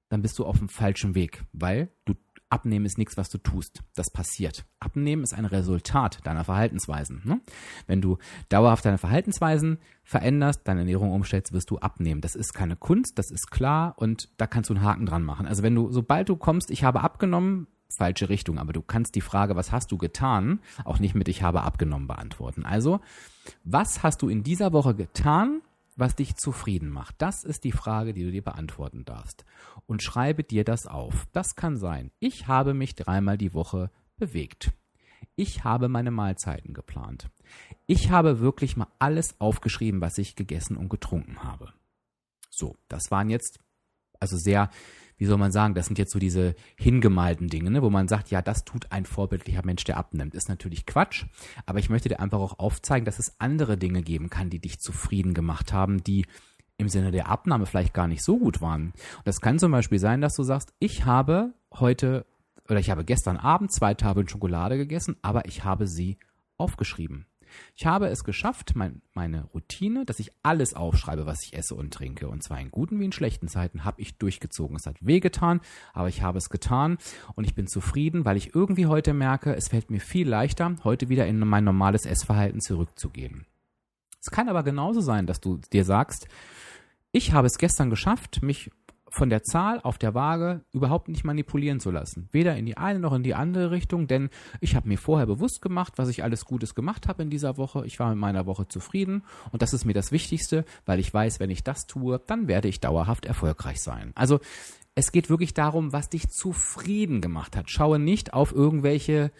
dann 0.09 0.23
bist 0.23 0.39
du 0.39 0.45
auf 0.45 0.59
dem 0.59 0.69
falschen 0.69 1.15
Weg, 1.15 1.45
weil 1.53 1.91
du 2.05 2.15
Abnehmen 2.53 2.85
ist 2.85 2.99
nichts, 2.99 3.17
was 3.17 3.31
du 3.31 3.39
tust. 3.39 3.83
Das 3.95 4.11
passiert. 4.11 4.67
Abnehmen 4.79 5.23
ist 5.23 5.33
ein 5.33 5.47
Resultat 5.47 6.19
deiner 6.25 6.45
Verhaltensweisen. 6.45 7.23
Ne? 7.25 7.41
Wenn 7.87 8.03
du 8.03 8.19
dauerhaft 8.51 8.85
deine 8.85 8.99
Verhaltensweisen 8.99 9.79
veränderst, 10.05 10.61
deine 10.65 10.81
Ernährung 10.81 11.13
umstellst, 11.13 11.55
wirst 11.55 11.71
du 11.71 11.79
abnehmen. 11.79 12.21
Das 12.21 12.35
ist 12.35 12.53
keine 12.53 12.77
Kunst, 12.77 13.19
das 13.19 13.31
ist 13.31 13.51
klar 13.51 13.95
und 13.97 14.29
da 14.37 14.47
kannst 14.47 14.69
du 14.69 14.75
einen 14.75 14.85
Haken 14.85 15.07
dran 15.07 15.23
machen. 15.23 15.47
Also 15.47 15.63
wenn 15.63 15.75
du, 15.75 15.91
sobald 15.91 16.29
du 16.29 16.37
kommst, 16.37 16.71
ich 16.71 16.85
habe 16.85 17.01
abgenommen, 17.01 17.69
falsche 17.97 18.29
Richtung. 18.29 18.59
Aber 18.59 18.75
du 18.75 18.83
kannst 18.83 19.15
die 19.15 19.21
Frage, 19.23 19.57
was 19.57 19.73
hast 19.73 19.91
du 19.91 19.97
getan, 19.97 20.61
auch 20.85 20.99
nicht 20.99 21.15
mit 21.15 21.29
ich 21.29 21.43
habe 21.43 21.63
abgenommen 21.63 22.07
beantworten. 22.07 22.67
Also, 22.67 23.01
was 23.65 24.03
hast 24.03 24.21
du 24.23 24.29
in 24.29 24.43
dieser 24.43 24.73
Woche 24.73 24.95
getan, 24.95 25.63
was 25.97 26.17
dich 26.17 26.37
zufrieden 26.37 26.89
macht? 26.89 27.15
Das 27.19 27.45
ist 27.45 27.65
die 27.65 27.73
Frage, 27.73 28.15
die 28.15 28.25
du 28.25 28.31
dir 28.31 28.43
beantworten 28.43 29.05
darfst. 29.05 29.45
Und 29.87 30.03
schreibe 30.03 30.45
dir 30.45 30.65
das 30.65 30.87
auf. 30.87 31.27
Das 31.33 31.55
kann 31.55 31.77
sein. 31.77 32.11
Ich 32.19 32.47
habe 32.47 32.75
mich 32.75 32.95
dreimal 32.95 33.37
die 33.37 33.55
Woche 33.55 33.91
bewegt. 34.17 34.73
Ich 35.37 35.65
habe 35.65 35.89
meine 35.89 36.11
Mahlzeiten 36.11 36.75
geplant. 36.75 37.31
Ich 37.87 38.11
habe 38.11 38.41
wirklich 38.41 38.77
mal 38.77 38.89
alles 38.99 39.41
aufgeschrieben, 39.41 40.01
was 40.01 40.19
ich 40.19 40.37
gegessen 40.37 40.77
und 40.77 40.89
getrunken 40.89 41.43
habe. 41.43 41.73
So, 42.51 42.77
das 42.89 43.11
waren 43.11 43.31
jetzt 43.31 43.61
also 44.21 44.37
sehr 44.37 44.71
wie 45.23 45.27
soll 45.27 45.39
man 45.39 45.53
sagen, 45.53 45.75
das 45.75 45.87
sind 45.87 46.01
jetzt 46.01 46.11
so 46.11 46.19
diese 46.19 46.57
hingemalten 46.77 47.47
Dinge, 47.47 47.71
ne, 47.71 47.81
wo 47.81 47.91
man 47.91 48.09
sagt, 48.09 48.33
ja, 48.33 48.43
das 48.43 48.65
tut 48.65 48.91
ein 48.91 49.07
vorbildlicher 49.07 49.65
Mensch, 49.65 49.85
der 49.85 49.97
abnimmt. 49.97 50.35
Ist 50.35 50.49
natürlich 50.49 50.85
Quatsch, 50.85 51.27
aber 51.65 51.79
ich 51.79 51.89
möchte 51.89 52.09
dir 52.09 52.19
einfach 52.19 52.41
auch 52.41 52.59
aufzeigen, 52.59 53.05
dass 53.05 53.21
es 53.21 53.39
andere 53.39 53.79
Dinge 53.79 54.03
geben 54.03 54.31
kann, 54.31 54.51
die 54.51 54.59
dich 54.59 54.81
zufrieden 54.81 55.33
gemacht 55.33 55.73
haben, 55.73 56.03
die 56.03 56.27
im 56.77 56.89
Sinne 56.89 57.13
der 57.13 57.29
Abnahme 57.29 57.67
vielleicht 57.67 57.95
gar 57.95 58.09
nicht 58.09 58.25
so 58.25 58.37
gut 58.37 58.61
waren. 58.61 58.87
Und 59.19 59.27
das 59.27 59.41
kann 59.41 59.61
zum 59.61 59.71
Beispiel 59.71 60.01
sein, 60.01 60.21
dass 60.21 60.35
du 60.35 60.43
sagst, 60.43 60.75
ich 60.81 61.05
habe 61.05 61.55
heute 61.73 62.27
oder 62.69 62.81
ich 62.81 62.91
habe 62.91 63.05
gestern 63.05 63.37
Abend 63.37 63.71
zwei 63.71 63.95
Tafeln 63.95 64.29
Schokolade 64.29 64.77
gegessen, 64.77 65.15
aber 65.23 65.47
ich 65.47 65.63
habe 65.63 65.87
sie 65.87 66.19
aufgeschrieben. 66.57 67.27
Ich 67.77 67.87
habe 67.87 68.09
es 68.09 68.25
geschafft, 68.25 68.73
mein, 68.75 69.03
meine 69.15 69.45
Routine, 69.45 70.05
dass 70.05 70.21
ich 70.21 70.31
alles 70.43 70.75
aufschreibe, 70.75 71.27
was 71.27 71.43
ich 71.45 71.55
esse 71.55 71.75
und 71.75 71.93
trinke. 71.93 72.29
Und 72.29 72.43
zwar 72.43 72.61
in 72.61 72.71
guten 72.71 73.01
wie 73.01 73.05
in 73.05 73.13
schlechten 73.13 73.49
Zeiten 73.49 73.85
habe 73.85 74.01
ich 74.01 74.19
durchgezogen. 74.19 74.77
Es 74.77 74.87
hat 74.87 74.97
wehgetan, 75.01 75.61
aber 75.93 76.09
ich 76.09 76.23
habe 76.23 76.39
es 76.39 76.51
getan 76.51 76.99
und 77.35 77.45
ich 77.45 77.55
bin 77.55 77.67
zufrieden, 77.67 78.25
weil 78.25 78.37
ich 78.37 78.55
irgendwie 78.55 78.87
heute 78.87 79.15
merke, 79.15 79.55
es 79.55 79.69
fällt 79.69 79.91
mir 79.91 80.01
viel 80.01 80.29
leichter, 80.29 80.77
heute 80.85 81.09
wieder 81.09 81.27
in 81.27 81.39
mein 81.39 81.65
normales 81.65 82.07
Essverhalten 82.07 82.61
zurückzugehen. 82.61 83.47
Es 84.21 84.31
kann 84.31 84.49
aber 84.49 84.63
genauso 84.63 85.01
sein, 85.01 85.27
dass 85.27 85.41
du 85.41 85.59
dir 85.73 85.85
sagst, 85.85 86.29
ich 87.11 87.33
habe 87.33 87.47
es 87.47 87.59
gestern 87.59 87.91
geschafft, 87.91 88.43
mich 88.43 88.71
von 89.13 89.29
der 89.29 89.43
Zahl 89.43 89.79
auf 89.81 89.99
der 89.99 90.15
Waage 90.15 90.63
überhaupt 90.73 91.09
nicht 91.09 91.23
manipulieren 91.23 91.81
zu 91.81 91.91
lassen. 91.91 92.29
Weder 92.33 92.57
in 92.57 92.65
die 92.65 92.79
eine 92.79 92.99
noch 92.99 93.13
in 93.13 93.23
die 93.23 93.35
andere 93.35 93.71
Richtung, 93.71 94.07
denn 94.07 94.31
ich 94.61 94.75
habe 94.75 94.89
mir 94.89 94.97
vorher 94.97 95.27
bewusst 95.27 95.61
gemacht, 95.61 95.95
was 95.97 96.09
ich 96.09 96.25
alles 96.25 96.47
Gutes 96.47 96.75
gemacht 96.75 97.09
habe 97.09 97.23
in 97.23 97.29
dieser 97.29 97.59
Woche. 97.59 97.85
Ich 97.87 97.99
war 97.99 98.09
mit 98.09 98.19
meiner 98.19 98.47
Woche 98.47 98.67
zufrieden 98.69 99.23
und 99.51 99.61
das 99.61 99.75
ist 99.75 99.85
mir 99.85 99.93
das 99.93 100.13
Wichtigste, 100.13 100.65
weil 100.87 100.99
ich 100.99 101.13
weiß, 101.13 101.41
wenn 101.41 101.51
ich 101.51 101.63
das 101.63 101.87
tue, 101.87 102.21
dann 102.27 102.49
werde 102.49 102.69
ich 102.69 102.81
dauerhaft 102.81 103.27
erfolgreich 103.27 103.83
sein. 103.83 104.13
Also 104.15 104.41
es 104.95 105.13
geht 105.13 105.29
wirklich 105.29 105.53
darum, 105.53 105.93
was 105.93 106.09
dich 106.09 106.29
zufrieden 106.31 107.21
gemacht 107.21 107.55
hat. 107.55 107.71
Schaue 107.71 107.99
nicht 107.99 108.33
auf 108.33 108.53
irgendwelche 108.53 109.31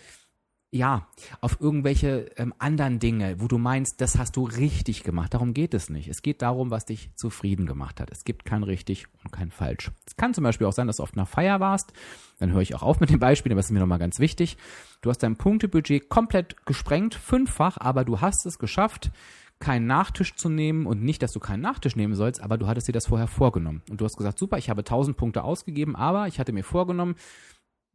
ja, 0.75 1.07
auf 1.43 1.61
irgendwelche 1.61 2.31
ähm, 2.37 2.55
anderen 2.59 2.99
Dinge, 2.99 3.37
wo 3.39 3.47
du 3.47 3.59
meinst, 3.59 4.01
das 4.01 4.17
hast 4.17 4.37
du 4.37 4.45
richtig 4.45 5.05
gemacht. 5.05 5.35
Darum 5.35 5.53
geht 5.53 5.75
es 5.75 5.91
nicht. 5.91 6.09
Es 6.09 6.23
geht 6.23 6.41
darum, 6.41 6.71
was 6.71 6.87
dich 6.87 7.15
zufrieden 7.15 7.67
gemacht 7.67 8.01
hat. 8.01 8.11
Es 8.11 8.25
gibt 8.25 8.47
kein 8.47 8.63
richtig 8.63 9.05
und 9.23 9.31
kein 9.31 9.51
falsch. 9.51 9.91
Es 10.07 10.17
kann 10.17 10.33
zum 10.33 10.45
Beispiel 10.45 10.67
auch 10.67 10.73
sein, 10.73 10.87
dass 10.87 10.97
du 10.97 11.03
auf 11.03 11.13
einer 11.13 11.27
Feier 11.27 11.61
warst. 11.61 11.93
Dann 12.39 12.53
höre 12.53 12.63
ich 12.63 12.75
auch 12.75 12.83
auf 12.83 13.01
mit 13.01 13.11
dem 13.11 13.19
Beispiel, 13.19 13.53
aber 13.53 13.61
es 13.61 13.67
ist 13.67 13.73
mir 13.73 13.81
nochmal 13.81 13.99
ganz 13.99 14.19
wichtig. 14.19 14.57
Du 15.03 15.11
hast 15.11 15.19
dein 15.19 15.37
Punktebudget 15.37 16.09
komplett 16.09 16.65
gesprengt, 16.65 17.15
fünffach, 17.15 17.77
aber 17.79 18.07
du 18.07 18.23
hast 18.23 18.47
es 18.47 18.59
geschafft, 18.59 19.11
keinen 19.59 19.87
Nachtisch 19.87 20.37
zu 20.37 20.49
nehmen 20.49 20.87
und 20.87 21.03
nicht, 21.03 21.23
dass 21.23 21.33
du 21.33 21.39
keinen 21.39 21.61
Nachtisch 21.61 21.97
nehmen 21.97 22.15
sollst, 22.15 22.43
aber 22.43 22.57
du 22.57 22.67
hattest 22.67 22.89
dir 22.89 22.93
das 22.93 23.07
vorher 23.09 23.29
vorgenommen. 23.29 23.83
Und 23.91 24.01
du 24.01 24.07
hast 24.07 24.17
gesagt, 24.17 24.39
super, 24.39 24.57
ich 24.57 24.71
habe 24.71 24.81
1000 24.81 25.19
Punkte 25.19 25.45
ausgegeben, 25.45 25.97
aber 25.97 26.29
ich 26.29 26.41
hatte 26.41 26.53
mir 26.53 26.65
vorgenommen, 26.65 27.15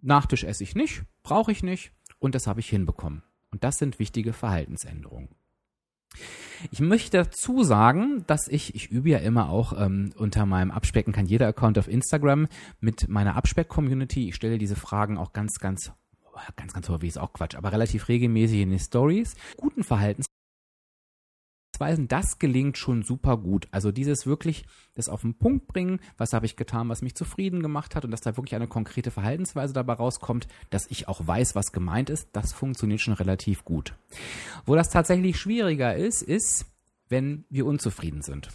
Nachtisch 0.02 0.44
esse 0.44 0.64
ich 0.64 0.76
nicht, 0.76 1.04
brauche 1.24 1.52
ich 1.52 1.64
nicht, 1.64 1.92
und 2.20 2.36
das 2.36 2.48
habe 2.48 2.60
ich 2.60 2.70
hinbekommen. 2.70 3.24
Und 3.52 3.64
das 3.64 3.78
sind 3.78 4.00
wichtige 4.00 4.34
Verhaltensänderungen. 4.34 5.30
Ich 6.72 6.80
möchte 6.80 7.18
dazu 7.18 7.64
sagen, 7.64 8.24
dass 8.28 8.48
ich, 8.48 8.74
ich 8.76 8.90
übe 8.90 9.10
ja 9.10 9.20
immer 9.20 9.50
auch 9.50 9.74
ähm, 9.80 10.12
unter 10.18 10.46
meinem 10.46 10.72
Abspecken 10.72 11.14
kann 11.14 11.28
jeder 11.28 11.48
Account 11.48 11.78
auf 11.78 11.88
Instagram 11.88 12.48
mit 12.80 13.08
meiner 13.08 13.36
Abspeck-Community. 13.36 14.30
Ich 14.30 14.36
stelle 14.36 14.58
diese 14.58 14.76
Fragen 14.76 15.18
auch 15.18 15.34
ganz, 15.34 15.60
ganz, 15.60 15.92
ganz, 16.56 16.74
ganz 16.74 16.90
häufig 16.90 17.10
ist 17.10 17.20
auch 17.20 17.34
Quatsch, 17.34 17.56
aber 17.56 17.72
relativ 17.72 18.08
regelmäßig 18.08 18.62
in 18.62 18.72
den 18.72 18.80
Stories. 18.80 19.36
Guten 19.58 19.84
Verhaltens 19.84 20.27
Verhaltensweisen, 21.78 22.08
das 22.08 22.40
gelingt 22.40 22.78
schon 22.78 23.04
super 23.04 23.38
gut. 23.38 23.68
Also 23.72 23.92
dieses 23.92 24.26
wirklich, 24.26 24.66
das 24.96 25.10
auf 25.10 25.22
den 25.22 25.36
Punkt 25.36 25.68
bringen, 25.68 26.00
was 26.18 26.34
habe 26.34 26.46
ich 26.46 26.56
getan, 26.56 26.90
was 26.90 27.02
mich 27.02 27.16
zufrieden 27.16 27.62
gemacht 27.62 27.96
hat 27.96 28.06
und 28.06 28.12
dass 28.12 28.22
da 28.22 28.36
wirklich 28.38 28.56
eine 28.56 28.68
konkrete 28.68 29.12
Verhaltensweise 29.12 29.74
dabei 29.74 29.94
rauskommt, 29.94 30.48
dass 30.70 30.88
ich 30.90 31.08
auch 31.08 31.26
weiß, 31.26 31.56
was 31.56 31.72
gemeint 31.72 32.10
ist, 32.10 32.30
das 32.34 32.54
funktioniert 32.54 33.02
schon 33.02 33.14
relativ 33.14 33.64
gut. 33.64 33.94
Wo 34.66 34.76
das 34.76 34.90
tatsächlich 34.90 35.40
schwieriger 35.40 35.96
ist, 35.96 36.22
ist, 36.22 36.66
wenn 37.10 37.46
wir 37.50 37.66
unzufrieden 37.66 38.22
sind. 38.22 38.50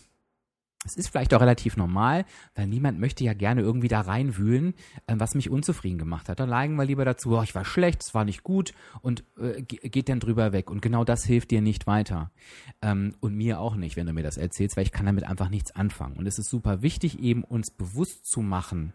Es 0.84 0.96
ist 0.96 1.08
vielleicht 1.08 1.32
auch 1.32 1.40
relativ 1.40 1.76
normal, 1.76 2.24
weil 2.56 2.66
niemand 2.66 2.98
möchte 2.98 3.22
ja 3.22 3.34
gerne 3.34 3.60
irgendwie 3.60 3.88
da 3.88 4.00
reinwühlen, 4.00 4.74
äh, 5.06 5.14
was 5.16 5.34
mich 5.34 5.48
unzufrieden 5.48 5.98
gemacht 5.98 6.28
hat. 6.28 6.40
Dann 6.40 6.48
neigen 6.48 6.74
wir 6.74 6.84
lieber 6.84 7.04
dazu, 7.04 7.38
oh, 7.38 7.42
ich 7.42 7.54
war 7.54 7.64
schlecht, 7.64 8.02
es 8.02 8.14
war 8.14 8.24
nicht 8.24 8.42
gut 8.42 8.72
und 9.00 9.22
äh, 9.38 9.62
geht 9.62 10.08
dann 10.08 10.18
drüber 10.18 10.52
weg. 10.52 10.70
Und 10.70 10.82
genau 10.82 11.04
das 11.04 11.24
hilft 11.24 11.52
dir 11.52 11.60
nicht 11.60 11.86
weiter. 11.86 12.32
Ähm, 12.80 13.14
und 13.20 13.34
mir 13.36 13.60
auch 13.60 13.76
nicht, 13.76 13.96
wenn 13.96 14.06
du 14.06 14.12
mir 14.12 14.24
das 14.24 14.36
erzählst, 14.36 14.76
weil 14.76 14.84
ich 14.84 14.92
kann 14.92 15.06
damit 15.06 15.24
einfach 15.24 15.50
nichts 15.50 15.70
anfangen. 15.70 16.16
Und 16.16 16.26
es 16.26 16.38
ist 16.38 16.50
super 16.50 16.82
wichtig, 16.82 17.20
eben 17.20 17.44
uns 17.44 17.70
bewusst 17.70 18.26
zu 18.26 18.40
machen, 18.40 18.92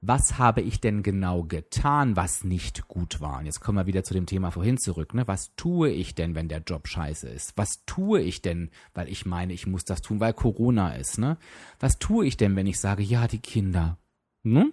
was 0.00 0.38
habe 0.38 0.60
ich 0.60 0.80
denn 0.80 1.02
genau 1.02 1.42
getan, 1.42 2.14
was 2.14 2.44
nicht 2.44 2.86
gut 2.86 3.20
war? 3.20 3.38
Und 3.38 3.46
jetzt 3.46 3.60
kommen 3.60 3.78
wir 3.78 3.86
wieder 3.86 4.04
zu 4.04 4.14
dem 4.14 4.26
Thema 4.26 4.50
vorhin 4.50 4.78
zurück. 4.78 5.12
Ne? 5.12 5.26
Was 5.26 5.54
tue 5.56 5.90
ich 5.90 6.14
denn, 6.14 6.34
wenn 6.34 6.48
der 6.48 6.62
Job 6.62 6.86
scheiße 6.86 7.28
ist? 7.28 7.52
Was 7.56 7.84
tue 7.84 8.20
ich 8.20 8.40
denn, 8.40 8.70
weil 8.94 9.08
ich 9.08 9.26
meine, 9.26 9.52
ich 9.52 9.66
muss 9.66 9.84
das 9.84 10.00
tun, 10.00 10.20
weil 10.20 10.34
Corona 10.34 10.94
ist? 10.94 11.18
Ne? 11.18 11.36
Was 11.80 11.98
tue 11.98 12.26
ich 12.26 12.36
denn, 12.36 12.54
wenn 12.54 12.66
ich 12.66 12.78
sage, 12.78 13.02
ja, 13.02 13.26
die 13.26 13.40
Kinder? 13.40 13.98
Ne? 14.44 14.72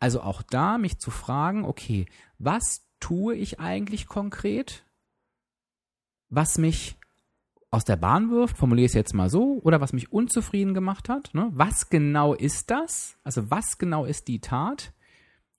Also 0.00 0.22
auch 0.22 0.42
da 0.42 0.78
mich 0.78 0.98
zu 0.98 1.10
fragen, 1.10 1.64
okay, 1.64 2.06
was 2.38 2.86
tue 2.98 3.34
ich 3.34 3.60
eigentlich 3.60 4.06
konkret, 4.06 4.86
was 6.30 6.56
mich 6.56 6.96
aus 7.70 7.84
der 7.84 7.96
Bahn 7.96 8.30
wirft, 8.30 8.56
formuliere 8.56 8.86
ich 8.86 8.90
es 8.90 8.94
jetzt 8.94 9.14
mal 9.14 9.28
so, 9.28 9.60
oder 9.62 9.80
was 9.80 9.92
mich 9.92 10.12
unzufrieden 10.12 10.74
gemacht 10.74 11.08
hat. 11.08 11.34
Ne? 11.34 11.50
Was 11.52 11.90
genau 11.90 12.34
ist 12.34 12.70
das? 12.70 13.16
Also 13.24 13.50
was 13.50 13.78
genau 13.78 14.04
ist 14.04 14.28
die 14.28 14.40
Tat? 14.40 14.92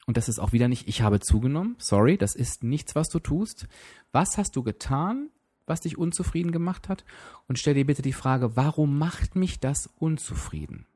Und 0.06 0.16
das 0.16 0.30
ist 0.30 0.40
auch 0.40 0.54
wieder 0.54 0.70
nicht, 0.70 0.88
ich 0.88 1.02
habe 1.02 1.20
zugenommen. 1.20 1.76
Sorry, 1.80 2.18
das 2.18 2.34
ist 2.34 2.64
nichts, 2.64 2.96
was 2.96 3.10
du 3.10 3.20
tust. 3.20 3.68
Was 4.14 4.38
hast 4.38 4.56
du 4.56 4.64
getan, 4.64 5.30
was 5.66 5.82
dich 5.82 5.98
unzufrieden 5.98 6.54
gemacht 6.54 6.88
hat? 6.88 7.04
Und 7.48 7.60
stell 7.60 7.74
dir 7.74 7.86
bitte 7.86 8.02
die 8.02 8.14
Frage, 8.14 8.56
warum 8.56 8.98
macht 8.98 9.36
mich 9.36 9.60
das 9.60 9.88
unzufrieden? 9.98 10.88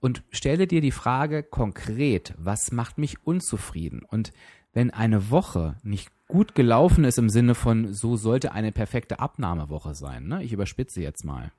Und 0.00 0.24
stelle 0.30 0.66
dir 0.66 0.80
die 0.80 0.90
Frage 0.90 1.42
konkret, 1.42 2.34
was 2.36 2.72
macht 2.72 2.98
mich 2.98 3.24
unzufrieden? 3.24 4.02
Und 4.04 4.32
wenn 4.72 4.90
eine 4.90 5.30
Woche 5.30 5.76
nicht 5.82 6.10
gut 6.28 6.54
gelaufen 6.54 7.04
ist 7.04 7.18
im 7.18 7.28
Sinne 7.28 7.54
von, 7.54 7.92
so 7.92 8.16
sollte 8.16 8.52
eine 8.52 8.72
perfekte 8.72 9.18
Abnahmewoche 9.18 9.94
sein. 9.94 10.26
Ne? 10.26 10.42
Ich 10.42 10.52
überspitze 10.52 11.00
jetzt 11.00 11.24
mal. 11.24 11.52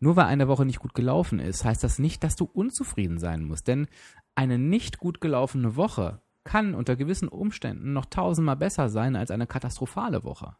Nur 0.00 0.16
weil 0.16 0.26
eine 0.26 0.48
Woche 0.48 0.64
nicht 0.64 0.78
gut 0.78 0.94
gelaufen 0.94 1.40
ist, 1.40 1.64
heißt 1.64 1.82
das 1.82 1.98
nicht, 1.98 2.22
dass 2.22 2.36
du 2.36 2.44
unzufrieden 2.44 3.18
sein 3.18 3.42
musst. 3.42 3.66
Denn 3.66 3.88
eine 4.34 4.58
nicht 4.58 4.98
gut 4.98 5.20
gelaufene 5.20 5.74
Woche 5.76 6.20
kann 6.44 6.74
unter 6.74 6.96
gewissen 6.96 7.28
Umständen 7.28 7.92
noch 7.92 8.06
tausendmal 8.06 8.56
besser 8.56 8.88
sein 8.88 9.16
als 9.16 9.30
eine 9.30 9.46
katastrophale 9.46 10.24
Woche. 10.24 10.54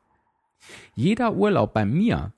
Jeder 0.94 1.34
Urlaub 1.34 1.72
bei 1.72 1.84
mir 1.84 2.32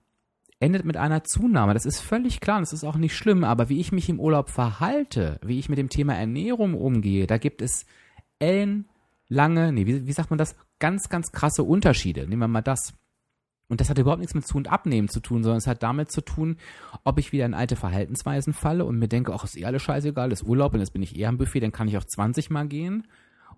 endet 0.61 0.85
mit 0.85 0.99
einer 0.99 1.25
Zunahme. 1.25 1.73
Das 1.73 1.87
ist 1.87 2.00
völlig 2.00 2.40
klar, 2.40 2.61
das 2.61 2.73
ist 2.73 2.85
auch 2.85 2.97
nicht 2.97 3.16
schlimm, 3.16 3.44
aber 3.44 3.70
wie 3.70 3.80
ich 3.80 3.92
mich 3.92 4.09
im 4.09 4.20
Urlaub 4.20 4.50
verhalte, 4.50 5.40
wie 5.42 5.59
ich 5.59 5.70
mit 5.70 5.78
dem 5.78 5.88
Thema 5.88 6.14
Ernährung 6.14 6.75
umgehe, 6.75 7.26
da 7.26 7.38
gibt 7.38 7.62
es 7.62 7.87
ellenlange, 8.38 9.73
nee, 9.73 9.87
wie, 9.87 10.06
wie 10.06 10.12
sagt 10.12 10.30
man 10.30 10.38
das? 10.38 10.54
Ganz, 10.80 11.08
ganz 11.08 11.30
krasse 11.30 11.62
Unterschiede. 11.62 12.26
Nehmen 12.26 12.40
wir 12.40 12.49
mal 12.49 12.62
das. 12.62 12.94
Und 13.68 13.80
das 13.80 13.88
hat 13.88 13.99
überhaupt 13.99 14.18
nichts 14.18 14.34
mit 14.34 14.44
Zu- 14.44 14.56
und 14.56 14.68
Abnehmen 14.68 15.08
zu 15.08 15.20
tun, 15.20 15.44
sondern 15.44 15.58
es 15.58 15.68
hat 15.68 15.84
damit 15.84 16.10
zu 16.10 16.22
tun, 16.22 16.56
ob 17.04 17.18
ich 17.20 17.30
wieder 17.30 17.46
in 17.46 17.54
alte 17.54 17.76
Verhaltensweisen 17.76 18.52
falle 18.52 18.84
und 18.84 18.99
mir 18.99 19.06
denke, 19.06 19.32
ach, 19.32 19.44
ist 19.44 19.56
eh 19.56 19.64
alles 19.64 19.82
scheißegal, 19.82 20.32
ist 20.32 20.42
Urlaub 20.42 20.75
und 20.75 20.80
jetzt 20.80 20.92
bin 20.92 21.02
ich 21.02 21.16
eher 21.16 21.28
am 21.28 21.38
Buffet, 21.38 21.60
dann 21.60 21.70
kann 21.70 21.87
ich 21.87 21.96
auch 21.96 22.04
20 22.04 22.50
Mal 22.50 22.66
gehen. 22.66 23.06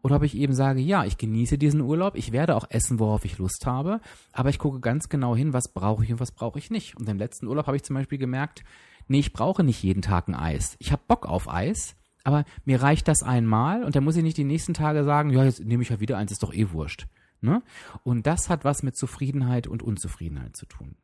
Oder 0.02 0.16
ob 0.16 0.22
ich 0.24 0.36
eben 0.36 0.52
sage, 0.52 0.80
ja, 0.80 1.04
ich 1.04 1.16
genieße 1.16 1.56
diesen 1.56 1.80
Urlaub, 1.80 2.16
ich 2.16 2.32
werde 2.32 2.56
auch 2.56 2.66
essen, 2.68 2.98
worauf 2.98 3.24
ich 3.24 3.38
Lust 3.38 3.64
habe, 3.64 4.00
aber 4.32 4.50
ich 4.50 4.58
gucke 4.58 4.80
ganz 4.80 5.08
genau 5.08 5.34
hin, 5.34 5.54
was 5.54 5.72
brauche 5.72 6.04
ich 6.04 6.12
und 6.12 6.20
was 6.20 6.32
brauche 6.32 6.58
ich 6.58 6.70
nicht. 6.70 6.96
Und 6.96 7.08
im 7.08 7.18
letzten 7.18 7.46
Urlaub 7.46 7.66
habe 7.66 7.76
ich 7.76 7.84
zum 7.84 7.94
Beispiel 7.94 8.18
gemerkt, 8.18 8.64
nee, 9.08 9.20
ich 9.20 9.32
brauche 9.32 9.62
nicht 9.62 9.82
jeden 9.82 10.02
Tag 10.02 10.28
ein 10.28 10.34
Eis. 10.34 10.76
Ich 10.78 10.92
habe 10.92 11.02
Bock 11.06 11.24
auf 11.26 11.48
Eis, 11.48 11.96
aber 12.24 12.44
mir 12.64 12.82
reicht 12.82 13.08
das 13.08 13.22
einmal 13.22 13.84
und 13.84 13.96
dann 13.96 14.04
muss 14.04 14.16
ich 14.16 14.22
nicht 14.22 14.36
die 14.36 14.44
nächsten 14.44 14.74
Tage 14.74 15.04
sagen, 15.04 15.30
ja, 15.30 15.44
jetzt 15.44 15.64
nehme 15.64 15.82
ich 15.82 15.88
ja 15.88 16.00
wieder 16.00 16.18
eins, 16.18 16.32
ist 16.32 16.42
doch 16.42 16.54
eh 16.54 16.70
wurscht. 16.70 17.06
Ne? 17.40 17.62
Und 18.04 18.26
das 18.26 18.48
hat 18.48 18.64
was 18.64 18.82
mit 18.82 18.96
Zufriedenheit 18.96 19.66
und 19.66 19.82
Unzufriedenheit 19.82 20.56
zu 20.56 20.66
tun. 20.66 20.96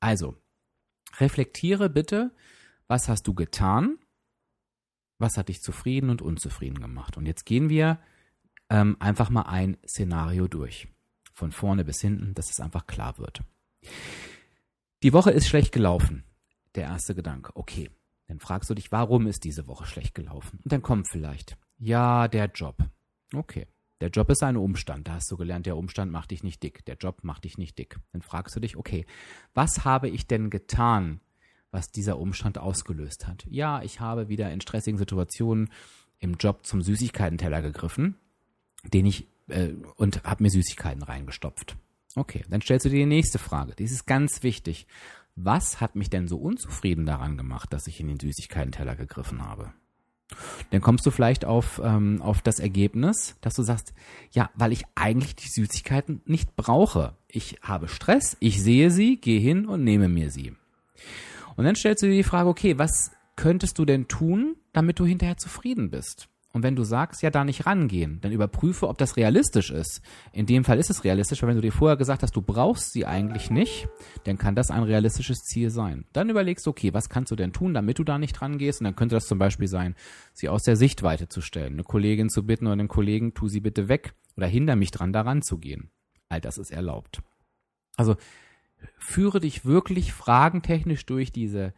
Also, 0.00 0.36
reflektiere 1.18 1.90
bitte, 1.90 2.34
was 2.86 3.08
hast 3.08 3.26
du 3.26 3.34
getan? 3.34 3.98
Was 5.18 5.36
hat 5.36 5.48
dich 5.48 5.62
zufrieden 5.62 6.10
und 6.10 6.22
unzufrieden 6.22 6.80
gemacht? 6.80 7.16
Und 7.16 7.26
jetzt 7.26 7.44
gehen 7.44 7.68
wir 7.68 8.00
ähm, 8.70 8.96
einfach 9.00 9.30
mal 9.30 9.42
ein 9.42 9.76
Szenario 9.86 10.48
durch. 10.48 10.88
Von 11.34 11.52
vorne 11.52 11.84
bis 11.84 12.00
hinten, 12.00 12.34
dass 12.34 12.50
es 12.50 12.60
einfach 12.60 12.86
klar 12.86 13.18
wird. 13.18 13.42
Die 15.02 15.12
Woche 15.12 15.30
ist 15.30 15.46
schlecht 15.46 15.72
gelaufen. 15.72 16.24
Der 16.74 16.84
erste 16.84 17.14
Gedanke. 17.14 17.52
Okay. 17.54 17.90
Dann 18.28 18.40
fragst 18.40 18.70
du 18.70 18.74
dich, 18.74 18.92
warum 18.92 19.26
ist 19.26 19.44
diese 19.44 19.66
Woche 19.66 19.86
schlecht 19.86 20.14
gelaufen? 20.14 20.60
Und 20.62 20.72
dann 20.72 20.82
kommt 20.82 21.08
vielleicht, 21.10 21.56
ja, 21.78 22.28
der 22.28 22.46
Job. 22.46 22.76
Okay. 23.34 23.66
Der 24.00 24.10
Job 24.10 24.30
ist 24.30 24.42
ein 24.42 24.56
Umstand. 24.56 25.06
Da 25.06 25.14
hast 25.14 25.30
du 25.30 25.36
gelernt, 25.36 25.64
der 25.66 25.76
Umstand 25.76 26.10
macht 26.10 26.32
dich 26.32 26.42
nicht 26.42 26.62
dick. 26.62 26.84
Der 26.86 26.96
Job 26.96 27.20
macht 27.22 27.44
dich 27.44 27.56
nicht 27.56 27.78
dick. 27.78 28.00
Dann 28.12 28.20
fragst 28.20 28.56
du 28.56 28.60
dich, 28.60 28.76
okay, 28.76 29.06
was 29.54 29.84
habe 29.84 30.08
ich 30.08 30.26
denn 30.26 30.50
getan, 30.50 31.20
was 31.70 31.92
dieser 31.92 32.18
Umstand 32.18 32.58
ausgelöst 32.58 33.28
hat? 33.28 33.46
Ja, 33.48 33.80
ich 33.82 34.00
habe 34.00 34.28
wieder 34.28 34.50
in 34.50 34.60
stressigen 34.60 34.98
Situationen 34.98 35.70
im 36.18 36.34
Job 36.34 36.66
zum 36.66 36.82
Süßigkeitenteller 36.82 37.62
gegriffen, 37.62 38.16
den 38.92 39.06
ich 39.06 39.28
äh, 39.48 39.74
und 39.96 40.24
habe 40.24 40.42
mir 40.42 40.50
Süßigkeiten 40.50 41.02
reingestopft. 41.04 41.76
Okay, 42.14 42.44
dann 42.50 42.60
stellst 42.60 42.84
du 42.84 42.90
dir 42.90 42.98
die 42.98 43.06
nächste 43.06 43.38
Frage. 43.38 43.74
Die 43.74 43.84
ist 43.84 44.06
ganz 44.06 44.42
wichtig. 44.42 44.86
Was 45.34 45.80
hat 45.80 45.96
mich 45.96 46.10
denn 46.10 46.28
so 46.28 46.36
unzufrieden 46.36 47.06
daran 47.06 47.36
gemacht, 47.36 47.72
dass 47.72 47.86
ich 47.86 48.00
in 48.00 48.08
den 48.08 48.20
Süßigkeitenteller 48.20 48.96
gegriffen 48.96 49.42
habe? 49.42 49.72
Dann 50.70 50.80
kommst 50.80 51.04
du 51.04 51.10
vielleicht 51.10 51.44
auf, 51.44 51.80
ähm, 51.84 52.22
auf 52.22 52.42
das 52.42 52.58
Ergebnis, 52.58 53.36
dass 53.40 53.54
du 53.54 53.62
sagst, 53.62 53.92
ja, 54.30 54.50
weil 54.54 54.72
ich 54.72 54.84
eigentlich 54.94 55.36
die 55.36 55.48
Süßigkeiten 55.48 56.22
nicht 56.24 56.56
brauche. 56.56 57.16
Ich 57.28 57.58
habe 57.62 57.88
Stress, 57.88 58.36
ich 58.40 58.62
sehe 58.62 58.90
sie, 58.90 59.16
gehe 59.16 59.40
hin 59.40 59.66
und 59.66 59.84
nehme 59.84 60.08
mir 60.08 60.30
sie. 60.30 60.54
Und 61.56 61.64
dann 61.64 61.76
stellst 61.76 62.02
du 62.02 62.06
dir 62.06 62.16
die 62.16 62.22
Frage, 62.22 62.48
okay, 62.48 62.78
was 62.78 63.12
könntest 63.36 63.78
du 63.78 63.84
denn 63.84 64.08
tun, 64.08 64.56
damit 64.72 64.98
du 64.98 65.04
hinterher 65.04 65.36
zufrieden 65.36 65.90
bist? 65.90 66.28
Und 66.52 66.62
wenn 66.62 66.76
du 66.76 66.84
sagst, 66.84 67.22
ja, 67.22 67.30
da 67.30 67.44
nicht 67.44 67.64
rangehen, 67.64 68.20
dann 68.20 68.30
überprüfe, 68.30 68.88
ob 68.88 68.98
das 68.98 69.16
realistisch 69.16 69.70
ist. 69.70 70.02
In 70.32 70.44
dem 70.44 70.64
Fall 70.64 70.78
ist 70.78 70.90
es 70.90 71.02
realistisch, 71.02 71.42
weil 71.42 71.48
wenn 71.48 71.56
du 71.56 71.62
dir 71.62 71.72
vorher 71.72 71.96
gesagt 71.96 72.22
hast, 72.22 72.36
du 72.36 72.42
brauchst 72.42 72.92
sie 72.92 73.06
eigentlich 73.06 73.50
nicht, 73.50 73.88
dann 74.24 74.36
kann 74.36 74.54
das 74.54 74.70
ein 74.70 74.82
realistisches 74.82 75.38
Ziel 75.38 75.70
sein. 75.70 76.04
Dann 76.12 76.28
überlegst 76.28 76.66
du, 76.66 76.70
okay, 76.70 76.92
was 76.92 77.08
kannst 77.08 77.30
du 77.30 77.36
denn 77.36 77.54
tun, 77.54 77.72
damit 77.72 77.98
du 77.98 78.04
da 78.04 78.18
nicht 78.18 78.42
rangehst? 78.42 78.80
Und 78.80 78.84
dann 78.84 78.96
könnte 78.96 79.14
das 79.14 79.26
zum 79.26 79.38
Beispiel 79.38 79.68
sein, 79.68 79.94
sie 80.34 80.50
aus 80.50 80.62
der 80.62 80.76
Sichtweite 80.76 81.28
zu 81.28 81.40
stellen, 81.40 81.74
eine 81.74 81.84
Kollegin 81.84 82.28
zu 82.28 82.44
bitten 82.44 82.66
oder 82.66 82.74
einen 82.74 82.88
Kollegen, 82.88 83.32
tu 83.32 83.48
sie 83.48 83.60
bitte 83.60 83.88
weg 83.88 84.14
oder 84.36 84.46
hinder 84.46 84.76
mich 84.76 84.90
dran, 84.90 85.12
da 85.12 85.22
ranzugehen. 85.22 85.90
All 86.28 86.42
das 86.42 86.58
ist 86.58 86.70
erlaubt. 86.70 87.22
Also 87.96 88.16
führe 88.98 89.40
dich 89.40 89.64
wirklich 89.64 90.12
fragentechnisch 90.12 91.06
durch 91.06 91.32
diese 91.32 91.72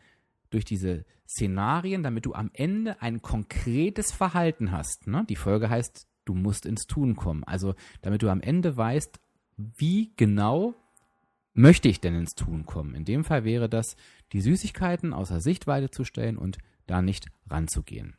durch 0.54 0.64
diese 0.64 1.04
Szenarien, 1.28 2.02
damit 2.02 2.26
du 2.26 2.34
am 2.34 2.50
Ende 2.52 3.00
ein 3.02 3.22
konkretes 3.22 4.12
Verhalten 4.12 4.72
hast. 4.72 5.06
Ne? 5.06 5.24
Die 5.28 5.36
Folge 5.36 5.68
heißt, 5.68 6.06
du 6.24 6.34
musst 6.34 6.66
ins 6.66 6.86
Tun 6.86 7.16
kommen. 7.16 7.44
Also 7.44 7.74
damit 8.02 8.22
du 8.22 8.28
am 8.28 8.40
Ende 8.40 8.76
weißt, 8.76 9.20
wie 9.56 10.12
genau 10.16 10.74
möchte 11.52 11.88
ich 11.88 12.00
denn 12.00 12.14
ins 12.14 12.34
Tun 12.34 12.66
kommen? 12.66 12.94
In 12.94 13.04
dem 13.04 13.24
Fall 13.24 13.44
wäre 13.44 13.68
das, 13.68 13.96
die 14.32 14.40
Süßigkeiten 14.40 15.12
außer 15.12 15.40
Sichtweite 15.40 15.90
zu 15.90 16.04
stellen 16.04 16.38
und 16.38 16.58
da 16.86 17.02
nicht 17.02 17.26
ranzugehen. 17.48 18.16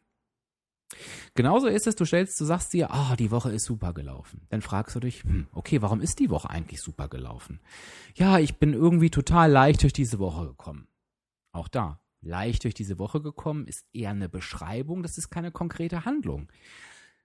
Genauso 1.33 1.67
ist 1.67 1.87
es, 1.87 1.95
du 1.95 2.05
stellst, 2.05 2.39
du 2.39 2.45
sagst 2.45 2.73
dir, 2.73 2.91
ah, 2.91 3.11
oh, 3.11 3.15
die 3.15 3.31
Woche 3.31 3.51
ist 3.51 3.65
super 3.65 3.93
gelaufen. 3.93 4.45
Dann 4.49 4.61
fragst 4.61 4.95
du 4.95 4.99
dich, 4.99 5.23
hm, 5.23 5.47
okay, 5.51 5.81
warum 5.81 5.99
ist 5.99 6.19
die 6.19 6.29
Woche 6.29 6.49
eigentlich 6.49 6.81
super 6.81 7.09
gelaufen? 7.09 7.59
Ja, 8.13 8.39
ich 8.39 8.57
bin 8.57 8.73
irgendwie 8.73 9.09
total 9.09 9.51
leicht 9.51 9.83
durch 9.83 9.93
diese 9.93 10.19
Woche 10.19 10.47
gekommen. 10.47 10.87
Auch 11.51 11.67
da, 11.67 11.99
leicht 12.25 12.63
durch 12.63 12.73
diese 12.73 12.99
Woche 12.99 13.21
gekommen 13.21 13.67
ist 13.67 13.85
eher 13.93 14.09
eine 14.09 14.29
Beschreibung, 14.29 15.03
das 15.03 15.17
ist 15.17 15.29
keine 15.29 15.51
konkrete 15.51 16.05
Handlung. 16.05 16.51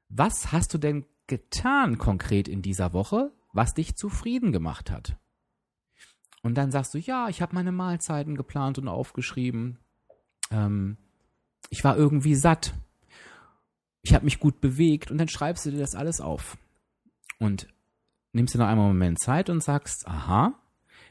Was 0.09 0.53
hast 0.53 0.75
du 0.75 0.79
denn 0.79 1.07
getan 1.27 1.99
konkret 1.99 2.49
in 2.49 2.63
dieser 2.63 2.93
Woche, 2.93 3.33
was 3.53 3.75
dich 3.75 3.97
zufrieden 3.97 4.53
gemacht 4.53 4.91
hat? 4.91 5.17
Und 6.43 6.57
dann 6.57 6.71
sagst 6.71 6.95
du, 6.95 6.99
ja, 6.99 7.29
ich 7.29 7.43
habe 7.43 7.55
meine 7.55 7.73
Mahlzeiten 7.73 8.37
geplant 8.37 8.79
und 8.79 8.89
aufgeschrieben. 8.89 9.79
Ähm, 10.51 10.97
ich 11.69 11.85
war 11.85 11.97
irgendwie 11.97 12.35
satt. 12.35 12.75
Ich 14.03 14.15
habe 14.15 14.25
mich 14.25 14.41
gut 14.41 14.61
bewegt 14.61 15.11
und 15.11 15.19
dann 15.19 15.29
schreibst 15.29 15.67
du 15.67 15.71
dir 15.71 15.79
das 15.79 15.95
alles 15.95 16.21
auf. 16.21 16.57
Und 17.39 17.69
nimmst 18.33 18.55
dir 18.55 18.59
noch 18.59 18.67
einmal 18.67 18.87
einen 18.87 18.99
Moment 18.99 19.21
Zeit 19.21 19.51
und 19.51 19.63
sagst, 19.63 20.07
aha, 20.07 20.55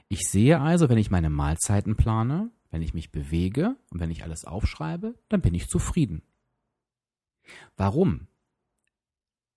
ich 0.08 0.22
sehe 0.29 0.60
also, 0.60 0.89
wenn 0.89 0.98
ich 0.98 1.12
meine 1.12 1.29
Mahlzeiten 1.29 1.96
plane, 1.96 2.50
wenn 2.71 2.81
ich 2.81 2.93
mich 2.93 3.11
bewege 3.11 3.75
und 3.89 3.99
wenn 3.99 4.11
ich 4.11 4.23
alles 4.23 4.45
aufschreibe, 4.45 5.15
dann 5.29 5.41
bin 5.41 5.53
ich 5.53 5.69
zufrieden. 5.69 6.21
Warum? 7.77 8.27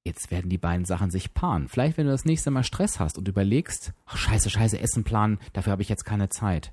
Jetzt 0.05 0.31
werden 0.31 0.51
die 0.51 0.59
beiden 0.59 0.85
Sachen 0.85 1.11
sich 1.11 1.33
paaren. 1.35 1.69
Vielleicht, 1.69 1.97
wenn 1.97 2.07
du 2.07 2.13
das 2.13 2.25
nächste 2.25 2.51
Mal 2.51 2.65
Stress 2.65 2.99
hast 2.99 3.19
und 3.19 3.29
überlegst, 3.29 3.93
ach 4.07 4.17
scheiße, 4.17 4.51
scheiße, 4.51 4.81
Essen 4.81 5.05
planen, 5.05 5.39
dafür 5.53 5.73
habe 5.73 5.83
ich 5.83 5.89
jetzt 5.89 6.05
keine 6.05 6.29
Zeit. 6.29 6.73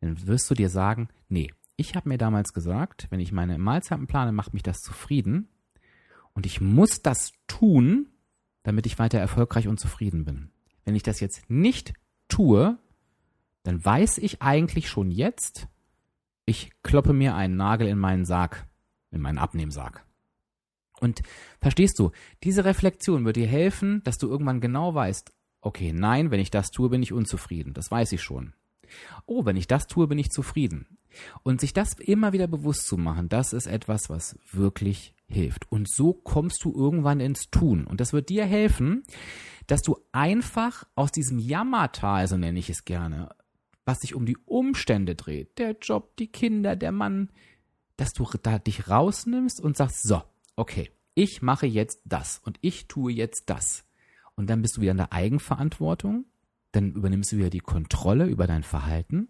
Dann 0.00 0.26
wirst 0.26 0.50
du 0.50 0.54
dir 0.54 0.68
sagen, 0.68 1.08
nee, 1.28 1.50
ich 1.76 1.94
habe 1.94 2.08
mir 2.08 2.18
damals 2.18 2.52
gesagt, 2.52 3.06
wenn 3.10 3.20
ich 3.20 3.32
meine 3.32 3.58
Mahlzeiten 3.58 4.06
plane, 4.06 4.32
macht 4.32 4.54
mich 4.54 4.62
das 4.62 4.80
zufrieden. 4.80 5.48
Und 6.32 6.46
ich 6.46 6.60
muss 6.60 7.02
das 7.02 7.32
tun, 7.46 8.08
damit 8.62 8.86
ich 8.86 8.98
weiter 8.98 9.18
erfolgreich 9.18 9.68
und 9.68 9.78
zufrieden 9.78 10.24
bin. 10.24 10.50
Wenn 10.84 10.96
ich 10.96 11.02
das 11.02 11.20
jetzt 11.20 11.48
nicht 11.48 11.92
tue, 12.28 12.78
dann 13.66 13.84
weiß 13.84 14.18
ich 14.18 14.42
eigentlich 14.42 14.88
schon 14.88 15.10
jetzt, 15.10 15.68
ich 16.44 16.70
kloppe 16.82 17.12
mir 17.12 17.34
einen 17.34 17.56
Nagel 17.56 17.88
in 17.88 17.98
meinen 17.98 18.24
Sarg, 18.24 18.66
in 19.10 19.20
meinen 19.20 19.38
Abnehmsarg. 19.38 20.04
Und 21.00 21.22
verstehst 21.60 21.98
du, 21.98 22.12
diese 22.42 22.64
Reflexion 22.64 23.24
wird 23.24 23.36
dir 23.36 23.46
helfen, 23.46 24.02
dass 24.04 24.18
du 24.18 24.28
irgendwann 24.28 24.60
genau 24.60 24.94
weißt, 24.94 25.32
okay, 25.60 25.92
nein, 25.92 26.30
wenn 26.30 26.40
ich 26.40 26.50
das 26.50 26.70
tue, 26.70 26.88
bin 26.88 27.02
ich 27.02 27.12
unzufrieden. 27.12 27.74
Das 27.74 27.90
weiß 27.90 28.12
ich 28.12 28.22
schon. 28.22 28.54
Oh, 29.26 29.44
wenn 29.44 29.56
ich 29.56 29.66
das 29.66 29.88
tue, 29.88 30.06
bin 30.06 30.18
ich 30.18 30.30
zufrieden. 30.30 30.86
Und 31.42 31.60
sich 31.60 31.72
das 31.72 31.94
immer 31.94 32.32
wieder 32.32 32.46
bewusst 32.46 32.86
zu 32.86 32.96
machen, 32.96 33.28
das 33.28 33.52
ist 33.52 33.66
etwas, 33.66 34.08
was 34.08 34.38
wirklich 34.52 35.14
hilft. 35.28 35.70
Und 35.72 35.90
so 35.90 36.12
kommst 36.12 36.64
du 36.64 36.72
irgendwann 36.72 37.20
ins 37.20 37.50
Tun. 37.50 37.86
Und 37.86 38.00
das 38.00 38.12
wird 38.12 38.28
dir 38.28 38.44
helfen, 38.44 39.02
dass 39.66 39.82
du 39.82 39.98
einfach 40.12 40.84
aus 40.94 41.10
diesem 41.10 41.38
Jammertal, 41.38 42.28
so 42.28 42.36
nenne 42.36 42.58
ich 42.58 42.70
es 42.70 42.84
gerne, 42.84 43.34
was 43.86 44.00
sich 44.00 44.14
um 44.14 44.26
die 44.26 44.36
Umstände 44.44 45.14
dreht, 45.14 45.58
der 45.58 45.76
Job, 45.80 46.16
die 46.16 46.26
Kinder, 46.26 46.76
der 46.76 46.92
Mann, 46.92 47.30
dass 47.96 48.12
du 48.12 48.28
da 48.42 48.58
dich 48.58 48.90
rausnimmst 48.90 49.60
und 49.60 49.76
sagst, 49.76 50.02
so, 50.02 50.22
okay, 50.56 50.90
ich 51.14 51.40
mache 51.40 51.66
jetzt 51.66 52.02
das 52.04 52.40
und 52.44 52.58
ich 52.60 52.88
tue 52.88 53.12
jetzt 53.12 53.48
das. 53.48 53.84
Und 54.34 54.50
dann 54.50 54.60
bist 54.60 54.76
du 54.76 54.82
wieder 54.82 54.90
in 54.90 54.98
der 54.98 55.12
Eigenverantwortung, 55.12 56.26
dann 56.72 56.92
übernimmst 56.92 57.32
du 57.32 57.38
wieder 57.38 57.48
die 57.48 57.60
Kontrolle 57.60 58.26
über 58.26 58.46
dein 58.46 58.64
Verhalten 58.64 59.28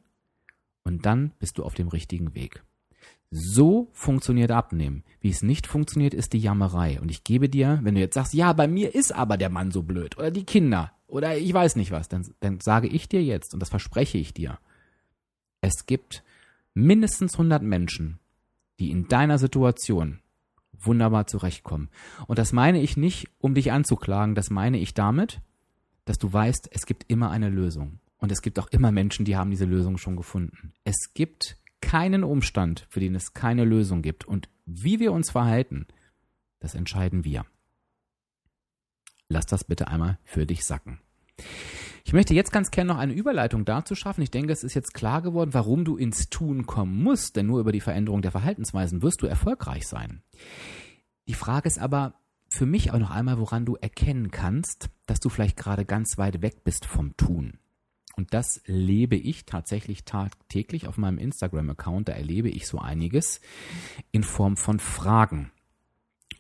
und 0.82 1.06
dann 1.06 1.32
bist 1.38 1.58
du 1.58 1.64
auf 1.64 1.75
dem 1.75 1.88
richtigen 1.88 2.34
Weg. 2.34 2.64
So 3.30 3.90
funktioniert 3.92 4.50
Abnehmen. 4.50 5.04
Wie 5.20 5.30
es 5.30 5.42
nicht 5.42 5.66
funktioniert, 5.66 6.14
ist 6.14 6.32
die 6.32 6.38
Jammerei. 6.38 7.00
Und 7.00 7.10
ich 7.10 7.25
gebe 7.25 7.48
dir, 7.48 7.81
wenn 7.83 7.94
du 7.94 8.00
jetzt 8.00 8.14
sagst, 8.14 8.35
ja, 8.35 8.52
bei 8.52 8.66
mir 8.66 8.94
ist 8.94 9.12
aber 9.12 9.37
der 9.37 9.50
Mann 9.50 9.70
so 9.70 9.83
blöd 9.83 10.16
oder 10.16 10.31
die 10.31 10.44
Kinder 10.44 10.95
oder 11.07 11.37
ich 11.37 11.53
weiß 11.53 11.77
nicht 11.77 11.90
was, 11.90 12.09
dann, 12.09 12.27
dann 12.40 12.61
sage 12.61 12.88
ich 12.88 13.09
dir 13.09 13.23
jetzt, 13.23 13.55
und 13.55 13.61
das 13.61 13.69
verspreche 13.69 14.19
ich 14.19 14.35
dir, 14.35 14.59
es 15.61 15.87
gibt 15.87 16.23
mindestens 16.75 17.35
100 17.35 17.62
Menschen, 17.62 18.19
die 18.79 18.90
in 18.90 19.09
deiner 19.09 19.38
Situation 19.38 20.21
wunderbar 20.79 21.27
zurechtkommen. 21.27 21.88
Und 22.27 22.38
das 22.38 22.53
meine 22.53 22.83
ich 22.83 22.97
nicht, 22.97 23.29
um 23.38 23.55
dich 23.55 23.73
anzuklagen, 23.73 24.35
das 24.35 24.51
meine 24.51 24.79
ich 24.79 24.95
damit, 24.95 25.40
dass 26.05 26.19
du 26.19 26.33
weißt, 26.33 26.69
es 26.73 26.87
gibt 26.87 27.05
immer 27.09 27.31
eine 27.31 27.49
Lösung. 27.49 27.99
Und 28.19 28.33
es 28.33 28.42
gibt 28.42 28.59
auch 28.59 28.69
immer 28.69 28.92
Menschen, 28.92 29.25
die 29.25 29.37
haben 29.37 29.51
diese 29.51 29.64
Lösung 29.64 29.99
schon 29.99 30.16
gefunden. 30.16 30.73
Es 30.85 31.12
gibt 31.14 31.57
keinen 31.81 32.25
Umstand, 32.25 32.87
für 32.88 33.01
den 33.01 33.14
es 33.14 33.35
keine 33.35 33.64
Lösung 33.64 34.03
gibt. 34.03 34.25
Und 34.25 34.49
wie 34.64 35.01
wir 35.01 35.12
uns 35.12 35.31
verhalten, 35.31 35.87
das 36.61 36.75
entscheiden 36.75 37.25
wir. 37.25 37.45
Lass 39.28 39.46
das 39.46 39.64
bitte 39.64 39.88
einmal 39.88 40.18
für 40.24 40.46
dich 40.46 40.64
sacken. 40.64 41.00
Ich 42.04 42.12
möchte 42.12 42.34
jetzt 42.34 42.52
ganz 42.52 42.70
gerne 42.70 42.92
noch 42.92 42.98
eine 42.98 43.12
Überleitung 43.12 43.64
dazu 43.64 43.96
schaffen. 43.96 44.22
Ich 44.22 44.30
denke, 44.30 44.52
es 44.52 44.62
ist 44.62 44.74
jetzt 44.74 44.94
klar 44.94 45.22
geworden, 45.22 45.54
warum 45.54 45.84
du 45.84 45.96
ins 45.96 46.30
Tun 46.30 46.64
kommen 46.64 47.02
musst, 47.02 47.34
denn 47.34 47.46
nur 47.46 47.58
über 47.58 47.72
die 47.72 47.80
Veränderung 47.80 48.22
der 48.22 48.30
Verhaltensweisen 48.30 49.02
wirst 49.02 49.22
du 49.22 49.26
erfolgreich 49.26 49.88
sein. 49.88 50.22
Die 51.26 51.34
Frage 51.34 51.66
ist 51.66 51.80
aber 51.80 52.14
für 52.48 52.66
mich 52.66 52.92
auch 52.92 52.98
noch 52.98 53.10
einmal, 53.10 53.38
woran 53.38 53.64
du 53.64 53.74
erkennen 53.74 54.30
kannst, 54.30 54.88
dass 55.06 55.18
du 55.18 55.28
vielleicht 55.28 55.56
gerade 55.56 55.84
ganz 55.84 56.16
weit 56.16 56.42
weg 56.42 56.62
bist 56.62 56.86
vom 56.86 57.16
Tun. 57.16 57.58
Und 58.16 58.32
das 58.32 58.62
lebe 58.66 59.16
ich 59.16 59.44
tatsächlich 59.44 60.04
tagtäglich 60.04 60.86
auf 60.86 60.96
meinem 60.96 61.18
Instagram-Account. 61.18 62.08
Da 62.08 62.12
erlebe 62.12 62.48
ich 62.48 62.66
so 62.66 62.78
einiges 62.78 63.40
in 64.10 64.22
Form 64.22 64.56
von 64.56 64.78
Fragen. 64.78 65.50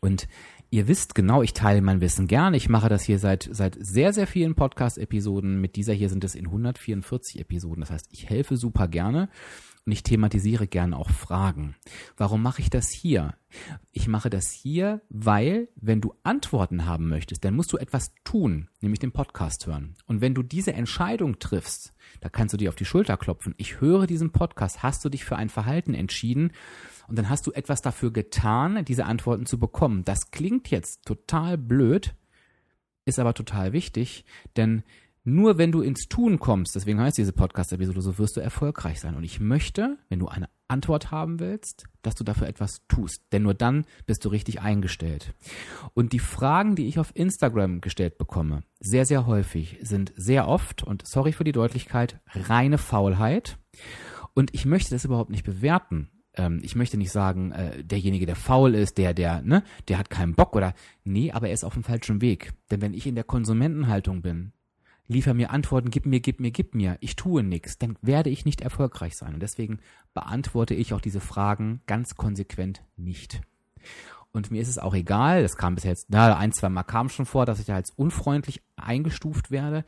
Und 0.00 0.28
Ihr 0.76 0.88
wisst 0.88 1.14
genau, 1.14 1.40
ich 1.40 1.54
teile 1.54 1.80
mein 1.80 2.02
Wissen 2.02 2.26
gerne. 2.26 2.54
Ich 2.58 2.68
mache 2.68 2.90
das 2.90 3.02
hier 3.02 3.18
seit, 3.18 3.48
seit 3.50 3.78
sehr, 3.80 4.12
sehr 4.12 4.26
vielen 4.26 4.54
Podcast-Episoden. 4.54 5.58
Mit 5.58 5.74
dieser 5.74 5.94
hier 5.94 6.10
sind 6.10 6.22
es 6.22 6.34
in 6.34 6.44
144 6.44 7.40
Episoden. 7.40 7.80
Das 7.80 7.90
heißt, 7.90 8.08
ich 8.10 8.28
helfe 8.28 8.58
super 8.58 8.86
gerne 8.86 9.30
und 9.86 9.92
ich 9.92 10.02
thematisiere 10.02 10.66
gerne 10.66 10.96
auch 10.96 11.10
Fragen. 11.10 11.76
Warum 12.16 12.42
mache 12.42 12.60
ich 12.60 12.70
das 12.70 12.90
hier? 12.90 13.34
Ich 13.92 14.08
mache 14.08 14.28
das 14.28 14.50
hier, 14.50 15.00
weil, 15.08 15.68
wenn 15.76 16.00
du 16.00 16.12
Antworten 16.24 16.86
haben 16.86 17.08
möchtest, 17.08 17.44
dann 17.44 17.54
musst 17.54 17.72
du 17.72 17.76
etwas 17.76 18.12
tun, 18.24 18.68
nämlich 18.80 18.98
den 18.98 19.12
Podcast 19.12 19.68
hören. 19.68 19.94
Und 20.06 20.20
wenn 20.20 20.34
du 20.34 20.42
diese 20.42 20.72
Entscheidung 20.72 21.38
triffst, 21.38 21.94
da 22.20 22.28
kannst 22.28 22.52
du 22.52 22.56
dir 22.56 22.68
auf 22.68 22.74
die 22.74 22.84
Schulter 22.84 23.16
klopfen. 23.16 23.54
Ich 23.58 23.80
höre 23.80 24.08
diesen 24.08 24.32
Podcast. 24.32 24.82
Hast 24.82 25.04
du 25.04 25.08
dich 25.08 25.24
für 25.24 25.36
ein 25.36 25.48
Verhalten 25.48 25.94
entschieden? 25.94 26.50
Und 27.06 27.16
dann 27.16 27.30
hast 27.30 27.46
du 27.46 27.52
etwas 27.52 27.80
dafür 27.80 28.12
getan, 28.12 28.84
diese 28.84 29.04
Antworten 29.04 29.46
zu 29.46 29.60
bekommen. 29.60 30.04
Das 30.04 30.32
klingt 30.32 30.68
jetzt 30.68 31.06
total 31.06 31.56
blöd, 31.56 32.16
ist 33.04 33.20
aber 33.20 33.34
total 33.34 33.72
wichtig, 33.72 34.24
denn 34.56 34.82
nur 35.26 35.58
wenn 35.58 35.72
du 35.72 35.82
ins 35.82 36.08
Tun 36.08 36.38
kommst, 36.38 36.76
deswegen 36.76 37.00
heißt 37.00 37.18
diese 37.18 37.32
Podcast-Episode 37.32 38.00
so, 38.00 38.16
wirst 38.16 38.36
du 38.36 38.40
erfolgreich 38.40 39.00
sein. 39.00 39.16
Und 39.16 39.24
ich 39.24 39.40
möchte, 39.40 39.98
wenn 40.08 40.20
du 40.20 40.28
eine 40.28 40.48
Antwort 40.68 41.10
haben 41.10 41.40
willst, 41.40 41.84
dass 42.02 42.14
du 42.14 42.22
dafür 42.22 42.46
etwas 42.46 42.86
tust. 42.86 43.24
Denn 43.32 43.42
nur 43.42 43.54
dann 43.54 43.86
bist 44.06 44.24
du 44.24 44.28
richtig 44.28 44.60
eingestellt. 44.60 45.34
Und 45.94 46.12
die 46.12 46.20
Fragen, 46.20 46.76
die 46.76 46.86
ich 46.86 47.00
auf 47.00 47.10
Instagram 47.14 47.80
gestellt 47.80 48.18
bekomme, 48.18 48.62
sehr, 48.78 49.04
sehr 49.04 49.26
häufig, 49.26 49.78
sind 49.82 50.12
sehr 50.16 50.46
oft, 50.46 50.84
und 50.84 51.04
sorry 51.04 51.32
für 51.32 51.44
die 51.44 51.52
Deutlichkeit, 51.52 52.20
reine 52.32 52.78
Faulheit. 52.78 53.58
Und 54.32 54.54
ich 54.54 54.64
möchte 54.64 54.90
das 54.90 55.04
überhaupt 55.04 55.30
nicht 55.30 55.44
bewerten 55.44 56.08
ähm, 56.36 56.60
ich 56.62 56.76
möchte 56.76 56.98
nicht 56.98 57.10
sagen, 57.10 57.52
äh, 57.52 57.82
derjenige, 57.82 58.26
der 58.26 58.36
faul 58.36 58.74
ist, 58.74 58.98
der, 58.98 59.14
der, 59.14 59.42
ne, 59.42 59.64
der 59.88 59.98
hat 59.98 60.10
keinen 60.10 60.34
Bock 60.34 60.54
oder, 60.54 60.74
nee, 61.02 61.32
aber 61.32 61.48
er 61.48 61.54
ist 61.54 61.64
auf 61.64 61.74
dem 61.74 61.82
falschen 61.82 62.20
Weg. 62.20 62.52
Denn 62.70 62.82
wenn 62.82 62.94
ich 62.94 63.06
in 63.06 63.14
der 63.14 63.24
Konsumentenhaltung 63.24 64.20
bin, 64.20 64.52
liefer 65.08 65.34
mir 65.34 65.50
Antworten, 65.50 65.90
gib 65.90 66.06
mir, 66.06 66.20
gib 66.20 66.40
mir, 66.40 66.50
gib 66.50 66.74
mir, 66.74 66.96
ich 67.00 67.16
tue 67.16 67.42
nichts, 67.42 67.78
dann 67.78 67.96
werde 68.02 68.30
ich 68.30 68.44
nicht 68.44 68.60
erfolgreich 68.60 69.16
sein. 69.16 69.34
Und 69.34 69.40
deswegen 69.40 69.80
beantworte 70.14 70.74
ich 70.74 70.92
auch 70.94 71.00
diese 71.00 71.20
Fragen 71.20 71.80
ganz 71.86 72.16
konsequent 72.16 72.82
nicht. 72.96 73.40
Und 74.32 74.50
mir 74.50 74.60
ist 74.60 74.68
es 74.68 74.78
auch 74.78 74.94
egal, 74.94 75.42
das 75.42 75.56
kam 75.56 75.76
bis 75.76 75.84
jetzt, 75.84 76.08
na, 76.10 76.36
ein, 76.36 76.52
zwei 76.52 76.68
Mal 76.68 76.82
kam 76.82 77.08
schon 77.08 77.24
vor, 77.24 77.46
dass 77.46 77.58
ich 77.58 77.66
da 77.66 77.74
als 77.74 77.90
unfreundlich 77.90 78.60
eingestuft 78.76 79.50
werde. 79.50 79.84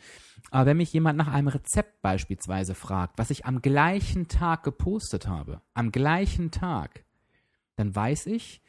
Aber 0.50 0.64
wenn 0.64 0.78
mich 0.78 0.92
jemand 0.92 1.18
nach 1.18 1.28
einem 1.28 1.48
Rezept 1.48 2.00
beispielsweise 2.00 2.74
fragt, 2.74 3.18
was 3.18 3.30
ich 3.30 3.44
am 3.44 3.60
gleichen 3.60 4.28
Tag 4.28 4.62
gepostet 4.62 5.28
habe, 5.28 5.60
am 5.74 5.92
gleichen 5.92 6.50
Tag, 6.50 7.04
dann 7.76 7.94
weiß 7.94 8.26
ich, 8.26 8.62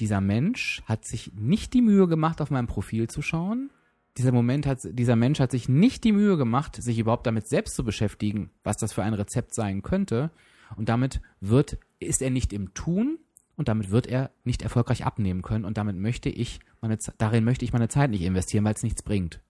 dieser 0.00 0.20
Mensch 0.20 0.82
hat 0.86 1.04
sich 1.04 1.32
nicht 1.34 1.74
die 1.74 1.82
Mühe 1.82 2.08
gemacht, 2.08 2.40
auf 2.40 2.50
mein 2.50 2.66
Profil 2.66 3.08
zu 3.08 3.20
schauen. 3.20 3.70
Dieser 4.18 4.32
Moment 4.32 4.66
hat, 4.66 4.80
dieser 4.82 5.16
Mensch 5.16 5.40
hat 5.40 5.52
sich 5.52 5.68
nicht 5.68 6.04
die 6.04 6.12
Mühe 6.12 6.36
gemacht, 6.36 6.76
sich 6.82 6.98
überhaupt 6.98 7.26
damit 7.26 7.46
selbst 7.46 7.74
zu 7.74 7.84
beschäftigen, 7.84 8.50
was 8.64 8.76
das 8.76 8.92
für 8.92 9.02
ein 9.02 9.14
Rezept 9.14 9.54
sein 9.54 9.82
könnte. 9.82 10.30
Und 10.76 10.88
damit 10.88 11.20
wird, 11.40 11.78
ist 12.00 12.20
er 12.20 12.30
nicht 12.30 12.52
im 12.52 12.74
Tun, 12.74 13.18
und 13.58 13.66
damit 13.66 13.90
wird 13.90 14.06
er 14.06 14.30
nicht 14.44 14.62
erfolgreich 14.62 15.04
abnehmen 15.04 15.42
können 15.42 15.64
und 15.64 15.76
damit 15.76 15.96
möchte 15.96 16.28
ich 16.28 16.60
meine, 16.80 16.96
darin 17.18 17.42
möchte 17.42 17.64
ich 17.64 17.72
meine 17.72 17.88
Zeit 17.88 18.08
nicht 18.10 18.22
investieren, 18.22 18.64
weil 18.64 18.74
es 18.74 18.84
nichts 18.84 19.02
bringt. 19.02 19.40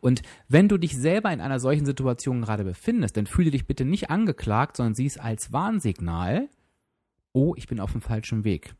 Und 0.00 0.20
wenn 0.48 0.68
du 0.68 0.76
dich 0.76 0.94
selber 0.94 1.32
in 1.32 1.40
einer 1.40 1.58
solchen 1.58 1.86
Situation 1.86 2.42
gerade 2.42 2.64
befindest, 2.64 3.16
dann 3.16 3.26
fühle 3.26 3.50
dich 3.50 3.66
bitte 3.66 3.86
nicht 3.86 4.10
angeklagt, 4.10 4.76
sondern 4.76 4.94
sieh 4.94 5.06
es 5.06 5.16
als 5.16 5.54
Warnsignal, 5.54 6.50
oh, 7.32 7.54
ich 7.56 7.66
bin 7.66 7.80
auf 7.80 7.92
dem 7.92 8.02
falschen 8.02 8.44
Weg. 8.44 8.74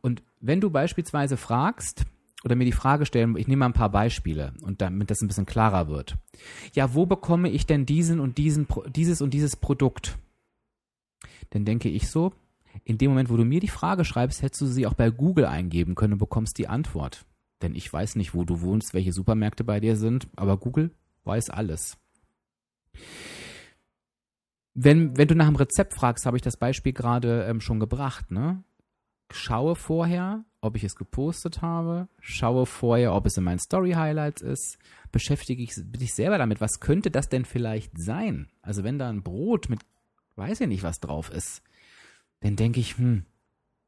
Und 0.00 0.24
wenn 0.40 0.60
du 0.60 0.70
beispielsweise 0.70 1.36
fragst, 1.36 2.06
oder 2.48 2.56
mir 2.56 2.64
die 2.64 2.72
Frage 2.72 3.06
stellen, 3.06 3.36
ich 3.36 3.46
nehme 3.46 3.60
mal 3.60 3.66
ein 3.66 3.74
paar 3.74 3.90
Beispiele 3.90 4.54
und 4.62 4.80
damit 4.80 5.10
das 5.10 5.20
ein 5.20 5.28
bisschen 5.28 5.46
klarer 5.46 5.88
wird. 5.88 6.16
Ja, 6.72 6.94
wo 6.94 7.06
bekomme 7.06 7.50
ich 7.50 7.66
denn 7.66 7.84
diesen 7.86 8.20
und 8.20 8.38
diesen, 8.38 8.66
dieses 8.94 9.20
und 9.20 9.34
dieses 9.34 9.56
Produkt? 9.56 10.18
Dann 11.50 11.64
denke 11.64 11.88
ich 11.88 12.10
so, 12.10 12.32
in 12.84 12.98
dem 12.98 13.10
Moment, 13.10 13.28
wo 13.30 13.36
du 13.36 13.44
mir 13.44 13.60
die 13.60 13.68
Frage 13.68 14.04
schreibst, 14.04 14.42
hättest 14.42 14.62
du 14.62 14.66
sie 14.66 14.86
auch 14.86 14.94
bei 14.94 15.10
Google 15.10 15.46
eingeben 15.46 15.94
können 15.94 16.14
und 16.14 16.18
bekommst 16.18 16.58
die 16.58 16.68
Antwort. 16.68 17.26
Denn 17.60 17.74
ich 17.74 17.92
weiß 17.92 18.16
nicht, 18.16 18.34
wo 18.34 18.44
du 18.44 18.60
wohnst, 18.60 18.94
welche 18.94 19.12
Supermärkte 19.12 19.64
bei 19.64 19.80
dir 19.80 19.96
sind, 19.96 20.28
aber 20.36 20.56
Google 20.56 20.90
weiß 21.24 21.50
alles. 21.50 21.98
Wenn, 24.74 25.16
wenn 25.16 25.28
du 25.28 25.34
nach 25.34 25.48
einem 25.48 25.56
Rezept 25.56 25.94
fragst, 25.94 26.24
habe 26.24 26.36
ich 26.36 26.42
das 26.42 26.56
Beispiel 26.56 26.92
gerade 26.92 27.44
ähm, 27.44 27.60
schon 27.60 27.80
gebracht, 27.80 28.30
ne? 28.30 28.62
Schaue 29.30 29.74
vorher, 29.74 30.44
ob 30.60 30.76
ich 30.76 30.84
es 30.84 30.96
gepostet 30.96 31.62
habe, 31.62 32.08
schaue 32.20 32.66
vorher, 32.66 33.14
ob 33.14 33.26
es 33.26 33.36
in 33.36 33.44
meinen 33.44 33.60
Story 33.60 33.92
Highlights 33.92 34.42
ist, 34.42 34.78
beschäftige 35.12 35.62
ich 35.62 35.72
dich 35.76 36.14
selber 36.14 36.38
damit, 36.38 36.60
was 36.60 36.80
könnte 36.80 37.10
das 37.10 37.28
denn 37.28 37.44
vielleicht 37.44 37.92
sein? 37.96 38.48
Also 38.62 38.84
wenn 38.84 38.98
da 38.98 39.08
ein 39.08 39.22
Brot 39.22 39.68
mit, 39.68 39.80
weiß 40.36 40.60
ich 40.60 40.68
nicht, 40.68 40.82
was 40.82 41.00
drauf 41.00 41.30
ist, 41.30 41.62
dann 42.40 42.56
denke 42.56 42.80
ich, 42.80 42.98
hm, 42.98 43.24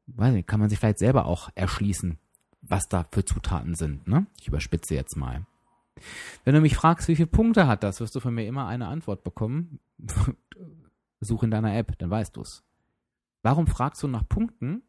weiß 0.07 0.33
nicht, 0.33 0.47
kann 0.47 0.59
man 0.59 0.69
sich 0.69 0.79
vielleicht 0.79 0.99
selber 0.99 1.25
auch 1.25 1.49
erschließen, 1.55 2.17
was 2.61 2.87
da 2.87 3.05
für 3.11 3.25
Zutaten 3.25 3.75
sind, 3.75 4.07
ne? 4.07 4.27
Ich 4.39 4.47
überspitze 4.47 4.95
jetzt 4.95 5.15
mal. 5.15 5.45
Wenn 6.43 6.55
du 6.55 6.61
mich 6.61 6.75
fragst, 6.75 7.07
wie 7.07 7.15
viele 7.15 7.27
Punkte 7.27 7.67
hat 7.67 7.83
das, 7.83 7.99
wirst 7.99 8.15
du 8.15 8.19
von 8.19 8.33
mir 8.33 8.45
immer 8.47 8.67
eine 8.67 8.87
Antwort 8.87 9.23
bekommen. 9.23 9.79
Such 11.19 11.43
in 11.43 11.51
deiner 11.51 11.75
App, 11.75 11.97
dann 11.99 12.09
weißt 12.09 12.35
du's. 12.35 12.63
Warum 13.43 13.67
fragst 13.67 14.01
du 14.03 14.07
nach 14.07 14.27
Punkten, 14.27 14.83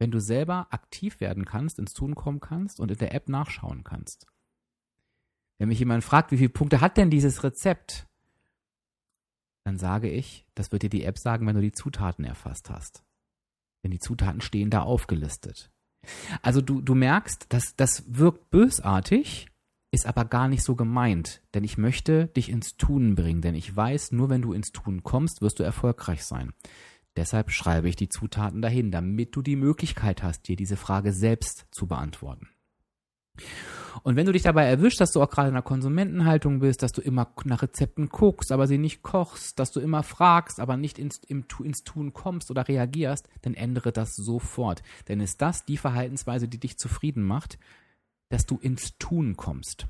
wenn 0.00 0.10
du 0.10 0.18
selber 0.18 0.66
aktiv 0.70 1.20
werden 1.20 1.44
kannst, 1.44 1.78
ins 1.78 1.92
Tun 1.92 2.16
kommen 2.16 2.40
kannst 2.40 2.80
und 2.80 2.90
in 2.90 2.98
der 2.98 3.14
App 3.14 3.28
nachschauen 3.28 3.84
kannst? 3.84 4.26
Wenn 5.58 5.68
mich 5.68 5.78
jemand 5.78 6.02
fragt, 6.02 6.32
wie 6.32 6.38
viele 6.38 6.48
Punkte 6.48 6.80
hat 6.80 6.96
denn 6.96 7.10
dieses 7.10 7.44
Rezept, 7.44 8.08
dann 9.64 9.78
sage 9.78 10.08
ich, 10.08 10.46
das 10.54 10.72
wird 10.72 10.82
dir 10.82 10.90
die 10.90 11.04
App 11.04 11.18
sagen, 11.18 11.46
wenn 11.46 11.54
du 11.54 11.60
die 11.60 11.72
Zutaten 11.72 12.24
erfasst 12.24 12.70
hast. 12.70 13.04
Denn 13.84 13.90
die 13.90 13.98
Zutaten 13.98 14.40
stehen 14.40 14.70
da 14.70 14.82
aufgelistet. 14.82 15.70
Also 16.40 16.62
du, 16.62 16.80
du 16.80 16.94
merkst, 16.94 17.46
dass 17.52 17.76
das 17.76 18.04
wirkt 18.06 18.50
bösartig, 18.50 19.48
ist 19.92 20.06
aber 20.06 20.24
gar 20.24 20.48
nicht 20.48 20.62
so 20.62 20.76
gemeint. 20.76 21.42
Denn 21.52 21.62
ich 21.62 21.76
möchte 21.76 22.28
dich 22.28 22.48
ins 22.48 22.78
Tun 22.78 23.14
bringen. 23.14 23.42
Denn 23.42 23.54
ich 23.54 23.74
weiß, 23.74 24.12
nur 24.12 24.30
wenn 24.30 24.40
du 24.40 24.54
ins 24.54 24.72
Tun 24.72 25.02
kommst, 25.02 25.42
wirst 25.42 25.58
du 25.58 25.62
erfolgreich 25.62 26.24
sein. 26.24 26.54
Deshalb 27.16 27.50
schreibe 27.50 27.88
ich 27.88 27.96
die 27.96 28.08
Zutaten 28.08 28.62
dahin, 28.62 28.90
damit 28.90 29.34
du 29.34 29.42
die 29.42 29.56
Möglichkeit 29.56 30.22
hast, 30.22 30.48
dir 30.48 30.56
diese 30.56 30.76
Frage 30.76 31.12
selbst 31.12 31.66
zu 31.70 31.86
beantworten. 31.86 32.48
Und 34.02 34.16
wenn 34.16 34.26
du 34.26 34.32
dich 34.32 34.42
dabei 34.42 34.64
erwischst, 34.66 35.00
dass 35.00 35.12
du 35.12 35.20
auch 35.20 35.30
gerade 35.30 35.48
in 35.48 35.54
einer 35.54 35.62
Konsumentenhaltung 35.62 36.60
bist, 36.60 36.82
dass 36.82 36.92
du 36.92 37.00
immer 37.00 37.32
nach 37.44 37.62
Rezepten 37.62 38.08
guckst, 38.08 38.52
aber 38.52 38.66
sie 38.66 38.78
nicht 38.78 39.02
kochst, 39.02 39.58
dass 39.58 39.72
du 39.72 39.80
immer 39.80 40.02
fragst, 40.02 40.60
aber 40.60 40.76
nicht 40.76 40.98
ins, 40.98 41.18
im, 41.26 41.44
ins 41.62 41.82
Tun 41.82 42.12
kommst 42.12 42.50
oder 42.50 42.68
reagierst, 42.68 43.28
dann 43.42 43.54
ändere 43.54 43.92
das 43.92 44.14
sofort. 44.14 44.82
Denn 45.08 45.20
ist 45.20 45.42
das 45.42 45.64
die 45.64 45.76
Verhaltensweise, 45.76 46.48
die 46.48 46.58
dich 46.58 46.78
zufrieden 46.78 47.24
macht, 47.24 47.58
dass 48.28 48.46
du 48.46 48.58
ins 48.58 48.96
Tun 48.98 49.36
kommst. 49.36 49.86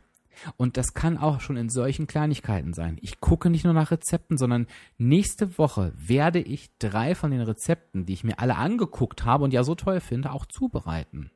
Und 0.57 0.76
das 0.76 0.94
kann 0.94 1.18
auch 1.18 1.40
schon 1.40 1.57
in 1.57 1.68
solchen 1.68 2.07
Kleinigkeiten 2.07 2.72
sein. 2.72 2.98
Ich 3.00 3.20
gucke 3.20 3.50
nicht 3.50 3.64
nur 3.64 3.74
nach 3.74 3.90
Rezepten, 3.90 4.38
sondern 4.38 4.66
nächste 4.98 5.59
Woche 5.59 5.92
werde 5.96 6.40
ich 6.40 6.70
drei 6.79 7.14
von 7.14 7.31
den 7.31 7.40
Rezepten, 7.40 8.07
die 8.07 8.12
ich 8.12 8.24
mir 8.24 8.38
alle 8.38 8.57
angeguckt 8.57 9.24
habe 9.24 9.44
und 9.44 9.53
ja 9.53 9.64
so 9.64 9.74
toll 9.74 10.00
finde, 10.00 10.33
auch 10.33 10.46
zubereiten. 10.46 11.31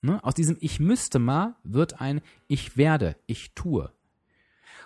Ne? 0.00 0.22
Aus 0.22 0.34
diesem 0.34 0.56
Ich 0.60 0.80
müsste 0.80 1.18
mal 1.18 1.56
wird 1.64 2.00
ein 2.00 2.20
Ich 2.46 2.76
werde, 2.76 3.16
ich 3.26 3.54
tue. 3.54 3.92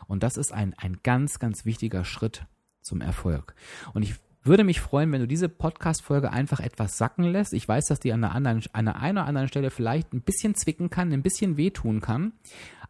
Und 0.07 0.23
das 0.23 0.37
ist 0.37 0.53
ein, 0.53 0.75
ein 0.79 0.99
ganz, 1.03 1.39
ganz 1.39 1.65
wichtiger 1.65 2.05
Schritt 2.05 2.47
zum 2.81 3.01
Erfolg. 3.01 3.55
Und 3.95 4.03
ich 4.03 4.17
würde 4.45 4.65
mich 4.65 4.81
freuen, 4.81 5.13
wenn 5.13 5.21
du 5.21 5.29
diese 5.29 5.49
Podcast-Folge 5.49 6.33
einfach 6.33 6.59
etwas 6.59 6.99
sacken 6.99 7.25
lässt. 7.25 7.53
Ich 7.53 7.69
weiß, 7.69 7.87
dass 7.87 8.01
die 8.01 8.13
an 8.13 8.23
der, 8.23 8.33
anderen, 8.33 8.63
an 8.73 8.87
der 8.87 8.97
einen 8.97 9.19
oder 9.19 9.27
anderen 9.27 9.49
Stelle 9.49 9.71
vielleicht 9.71 10.13
ein 10.13 10.23
bisschen 10.23 10.55
zwicken 10.57 10.91
kann, 10.91 11.13
ein 11.13 11.23
bisschen 11.23 11.57
wehtun 11.57 12.01
kann. 12.01 12.33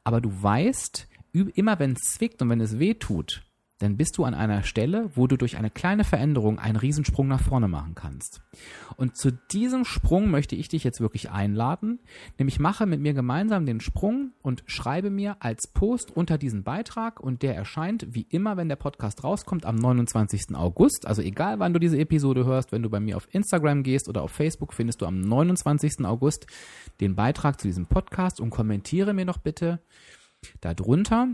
Aber 0.04 0.20
du 0.20 0.30
weißt, 0.42 1.08
immer 1.32 1.78
wenn 1.78 1.92
es 1.92 2.14
zwickt 2.14 2.42
und 2.42 2.50
wenn 2.50 2.60
es 2.60 2.78
wehtut, 2.78 3.42
dann 3.82 3.96
bist 3.96 4.16
du 4.16 4.24
an 4.24 4.34
einer 4.34 4.62
Stelle, 4.62 5.10
wo 5.14 5.26
du 5.26 5.36
durch 5.36 5.56
eine 5.56 5.70
kleine 5.70 6.04
Veränderung 6.04 6.60
einen 6.60 6.76
Riesensprung 6.76 7.26
nach 7.26 7.42
vorne 7.42 7.66
machen 7.66 7.94
kannst. 7.96 8.40
Und 8.96 9.16
zu 9.16 9.32
diesem 9.32 9.84
Sprung 9.84 10.30
möchte 10.30 10.54
ich 10.54 10.68
dich 10.68 10.84
jetzt 10.84 11.00
wirklich 11.00 11.30
einladen, 11.30 11.98
nämlich 12.38 12.60
mache 12.60 12.86
mit 12.86 13.00
mir 13.00 13.12
gemeinsam 13.12 13.66
den 13.66 13.80
Sprung 13.80 14.32
und 14.40 14.62
schreibe 14.66 15.10
mir 15.10 15.36
als 15.40 15.66
Post 15.66 16.16
unter 16.16 16.38
diesen 16.38 16.62
Beitrag 16.62 17.18
und 17.18 17.42
der 17.42 17.56
erscheint 17.56 18.06
wie 18.10 18.26
immer, 18.30 18.56
wenn 18.56 18.68
der 18.68 18.76
Podcast 18.76 19.24
rauskommt, 19.24 19.66
am 19.66 19.74
29. 19.74 20.54
August. 20.54 21.06
Also 21.06 21.20
egal, 21.20 21.58
wann 21.58 21.72
du 21.72 21.80
diese 21.80 21.98
Episode 21.98 22.44
hörst, 22.44 22.70
wenn 22.70 22.82
du 22.82 22.90
bei 22.90 23.00
mir 23.00 23.16
auf 23.16 23.26
Instagram 23.32 23.82
gehst 23.82 24.08
oder 24.08 24.22
auf 24.22 24.30
Facebook, 24.30 24.74
findest 24.74 25.00
du 25.00 25.06
am 25.06 25.20
29. 25.20 26.04
August 26.04 26.46
den 27.00 27.16
Beitrag 27.16 27.60
zu 27.60 27.66
diesem 27.66 27.86
Podcast 27.86 28.40
und 28.40 28.50
kommentiere 28.50 29.12
mir 29.12 29.24
noch 29.24 29.38
bitte 29.38 29.80
darunter, 30.60 31.28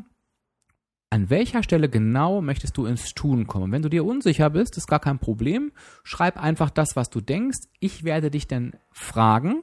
an 1.11 1.31
welcher 1.31 1.63
Stelle 1.63 1.89
genau 1.89 2.43
möchtest 2.43 2.77
du 2.77 2.87
ins 2.87 3.15
Tun 3.15 3.47
kommen? 3.47 3.73
Wenn 3.73 3.83
du 3.83 3.89
dir 3.89 4.05
unsicher 4.05 4.51
bist, 4.51 4.77
ist 4.77 4.87
gar 4.87 5.01
kein 5.01 5.19
Problem. 5.19 5.73
Schreib 6.05 6.37
einfach 6.37 6.71
das, 6.71 6.97
was 6.97 7.09
du 7.09 7.21
denkst. 7.21 7.59
Ich 7.81 8.05
werde 8.05 8.31
dich 8.31 8.47
dann 8.47 8.75
fragen, 8.93 9.63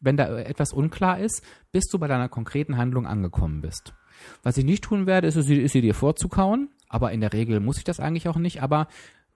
wenn 0.00 0.16
da 0.16 0.38
etwas 0.38 0.72
unklar 0.72 1.18
ist, 1.18 1.42
bis 1.72 1.88
du 1.88 1.98
bei 1.98 2.08
deiner 2.08 2.28
konkreten 2.28 2.76
Handlung 2.76 3.06
angekommen 3.06 3.60
bist. 3.60 3.94
Was 4.42 4.56
ich 4.56 4.64
nicht 4.64 4.84
tun 4.84 5.06
werde, 5.06 5.28
ist, 5.28 5.36
ist 5.36 5.72
sie 5.72 5.80
dir 5.80 5.94
vorzukauen. 5.94 6.70
Aber 6.88 7.12
in 7.12 7.20
der 7.20 7.32
Regel 7.34 7.60
muss 7.60 7.78
ich 7.78 7.84
das 7.84 8.00
eigentlich 8.00 8.28
auch 8.28 8.36
nicht. 8.36 8.62
Aber 8.62 8.88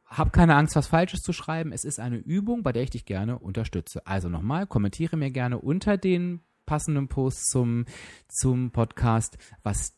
hab 0.07 0.33
keine 0.33 0.57
Angst, 0.57 0.77
was 0.77 0.87
Falsches 0.87 1.21
zu 1.21 1.33
schreiben. 1.33 1.73
Es 1.73 1.85
ist 1.85 2.01
eine 2.01 2.17
Übung, 2.17 2.62
bei 2.62 2.73
der 2.73 2.83
ich 2.83 2.91
dich 2.91 3.05
gerne 3.05 3.38
unterstütze. 3.38 4.07
Also 4.07 4.29
nochmal, 4.29 4.67
kommentiere 4.67 5.17
mir 5.17 5.31
gerne 5.31 5.59
unter 5.59 5.99
den 5.99 6.41
passenden 6.67 7.09
Posts 7.09 7.51
zum, 7.51 7.85
zum 8.29 8.71
Podcast, 8.71 9.37
was 9.62 9.95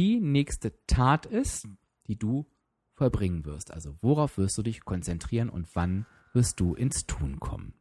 die 0.00 0.18
nächste 0.18 0.72
Tat 0.86 1.26
ist, 1.26 1.68
die 2.06 2.18
du 2.18 2.46
vollbringen 2.94 3.44
wirst. 3.44 3.70
Also 3.70 3.98
worauf 4.00 4.38
wirst 4.38 4.56
du 4.56 4.62
dich 4.62 4.80
konzentrieren 4.80 5.50
und 5.50 5.68
wann 5.76 6.06
wirst 6.32 6.58
du 6.58 6.74
ins 6.74 7.04
Tun 7.04 7.38
kommen. 7.38 7.74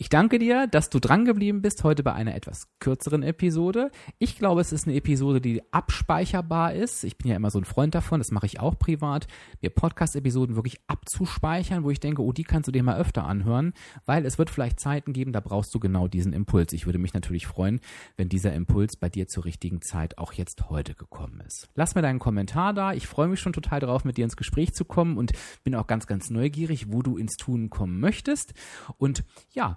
Ich 0.00 0.08
danke 0.08 0.38
dir, 0.38 0.68
dass 0.68 0.90
du 0.90 1.00
dran 1.00 1.24
geblieben 1.24 1.60
bist 1.60 1.82
heute 1.82 2.04
bei 2.04 2.12
einer 2.12 2.36
etwas 2.36 2.68
kürzeren 2.78 3.24
Episode. 3.24 3.90
Ich 4.20 4.38
glaube, 4.38 4.60
es 4.60 4.72
ist 4.72 4.86
eine 4.86 4.94
Episode, 4.94 5.40
die 5.40 5.60
abspeicherbar 5.72 6.72
ist. 6.72 7.02
Ich 7.02 7.18
bin 7.18 7.28
ja 7.28 7.34
immer 7.34 7.50
so 7.50 7.58
ein 7.58 7.64
Freund 7.64 7.96
davon, 7.96 8.20
das 8.20 8.30
mache 8.30 8.46
ich 8.46 8.60
auch 8.60 8.78
privat, 8.78 9.26
mir 9.60 9.70
Podcast-Episoden 9.70 10.54
wirklich 10.54 10.78
abzuspeichern, 10.86 11.82
wo 11.82 11.90
ich 11.90 11.98
denke, 11.98 12.22
oh, 12.22 12.30
die 12.30 12.44
kannst 12.44 12.68
du 12.68 12.72
dir 12.72 12.84
mal 12.84 12.96
öfter 12.96 13.24
anhören, 13.24 13.72
weil 14.06 14.24
es 14.24 14.38
wird 14.38 14.50
vielleicht 14.50 14.78
Zeiten 14.78 15.12
geben, 15.12 15.32
da 15.32 15.40
brauchst 15.40 15.74
du 15.74 15.80
genau 15.80 16.06
diesen 16.06 16.32
Impuls. 16.32 16.72
Ich 16.72 16.86
würde 16.86 17.00
mich 17.00 17.12
natürlich 17.12 17.48
freuen, 17.48 17.80
wenn 18.16 18.28
dieser 18.28 18.52
Impuls 18.52 18.94
bei 18.94 19.08
dir 19.08 19.26
zur 19.26 19.46
richtigen 19.46 19.82
Zeit 19.82 20.16
auch 20.16 20.32
jetzt 20.32 20.70
heute 20.70 20.94
gekommen 20.94 21.42
ist. 21.44 21.70
Lass 21.74 21.96
mir 21.96 22.02
deinen 22.02 22.20
Kommentar 22.20 22.72
da. 22.72 22.92
Ich 22.92 23.08
freue 23.08 23.26
mich 23.26 23.40
schon 23.40 23.52
total 23.52 23.80
darauf, 23.80 24.04
mit 24.04 24.16
dir 24.16 24.22
ins 24.22 24.36
Gespräch 24.36 24.74
zu 24.74 24.84
kommen 24.84 25.18
und 25.18 25.32
bin 25.64 25.74
auch 25.74 25.88
ganz, 25.88 26.06
ganz 26.06 26.30
neugierig, 26.30 26.92
wo 26.92 27.02
du 27.02 27.16
ins 27.16 27.36
Tun 27.36 27.68
kommen 27.68 27.98
möchtest. 27.98 28.54
Und 28.96 29.24
ja, 29.52 29.76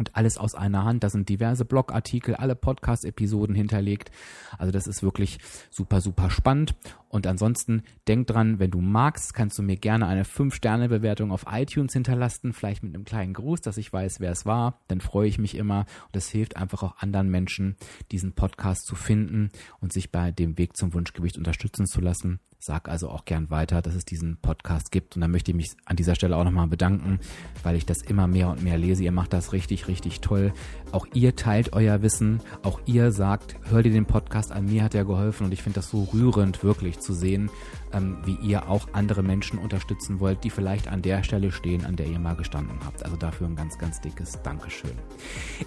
und 0.00 0.16
alles 0.16 0.38
aus 0.38 0.54
einer 0.54 0.84
Hand. 0.84 1.04
Da 1.04 1.10
sind 1.10 1.28
diverse 1.28 1.66
Blogartikel, 1.66 2.34
alle 2.34 2.56
Podcast-Episoden 2.56 3.54
hinterlegt. 3.54 4.10
Also 4.56 4.72
das 4.72 4.86
ist 4.86 5.02
wirklich 5.02 5.38
super, 5.68 6.00
super 6.00 6.30
spannend. 6.30 6.74
Und 7.10 7.26
ansonsten 7.26 7.82
denk 8.08 8.26
dran, 8.26 8.58
wenn 8.58 8.70
du 8.70 8.80
magst, 8.80 9.34
kannst 9.34 9.58
du 9.58 9.62
mir 9.62 9.76
gerne 9.76 10.06
eine 10.06 10.24
5-Sterne-Bewertung 10.24 11.30
auf 11.30 11.44
iTunes 11.50 11.92
hinterlassen, 11.92 12.54
vielleicht 12.54 12.82
mit 12.82 12.94
einem 12.94 13.04
kleinen 13.04 13.34
Gruß, 13.34 13.60
dass 13.60 13.76
ich 13.76 13.92
weiß, 13.92 14.20
wer 14.20 14.32
es 14.32 14.46
war. 14.46 14.80
Dann 14.88 15.02
freue 15.02 15.28
ich 15.28 15.38
mich 15.38 15.54
immer. 15.54 15.80
Und 16.06 16.16
das 16.16 16.30
hilft 16.30 16.56
einfach 16.56 16.82
auch 16.82 16.96
anderen 16.96 17.28
Menschen, 17.28 17.76
diesen 18.10 18.32
Podcast 18.32 18.86
zu 18.86 18.94
finden 18.94 19.50
und 19.80 19.92
sich 19.92 20.10
bei 20.10 20.32
dem 20.32 20.56
Weg 20.56 20.78
zum 20.78 20.94
Wunschgewicht 20.94 21.36
unterstützen 21.36 21.84
zu 21.84 22.00
lassen. 22.00 22.40
Sag 22.62 22.90
also 22.90 23.08
auch 23.08 23.24
gern 23.24 23.48
weiter, 23.48 23.80
dass 23.80 23.94
es 23.94 24.04
diesen 24.04 24.36
Podcast 24.36 24.92
gibt. 24.92 25.16
Und 25.16 25.22
dann 25.22 25.30
möchte 25.30 25.50
ich 25.50 25.56
mich 25.56 25.70
an 25.86 25.96
dieser 25.96 26.14
Stelle 26.14 26.36
auch 26.36 26.44
nochmal 26.44 26.66
bedanken, 26.66 27.18
weil 27.62 27.74
ich 27.74 27.86
das 27.86 28.02
immer 28.02 28.26
mehr 28.26 28.50
und 28.50 28.62
mehr 28.62 28.76
lese. 28.76 29.02
Ihr 29.02 29.12
macht 29.12 29.32
das 29.32 29.54
richtig, 29.54 29.88
richtig 29.88 30.20
toll. 30.20 30.52
Auch 30.92 31.06
ihr 31.14 31.34
teilt 31.36 31.72
euer 31.72 32.02
Wissen, 32.02 32.42
auch 32.62 32.78
ihr 32.84 33.12
sagt, 33.12 33.56
hör 33.70 33.82
dir 33.82 33.92
den 33.92 34.04
Podcast 34.04 34.52
an, 34.52 34.66
mir 34.66 34.84
hat 34.84 34.94
er 34.94 35.06
geholfen 35.06 35.46
und 35.46 35.52
ich 35.52 35.62
finde 35.62 35.76
das 35.76 35.88
so 35.88 36.04
rührend, 36.12 36.62
wirklich 36.62 37.00
zu 37.00 37.14
sehen, 37.14 37.48
ähm, 37.94 38.18
wie 38.26 38.36
ihr 38.46 38.68
auch 38.68 38.88
andere 38.92 39.22
Menschen 39.22 39.58
unterstützen 39.58 40.20
wollt, 40.20 40.44
die 40.44 40.50
vielleicht 40.50 40.86
an 40.86 41.00
der 41.00 41.22
Stelle 41.22 41.52
stehen, 41.52 41.86
an 41.86 41.96
der 41.96 42.08
ihr 42.08 42.18
mal 42.18 42.36
gestanden 42.36 42.78
habt. 42.84 43.02
Also 43.04 43.16
dafür 43.16 43.46
ein 43.46 43.56
ganz, 43.56 43.78
ganz 43.78 44.02
dickes 44.02 44.38
Dankeschön. 44.42 44.92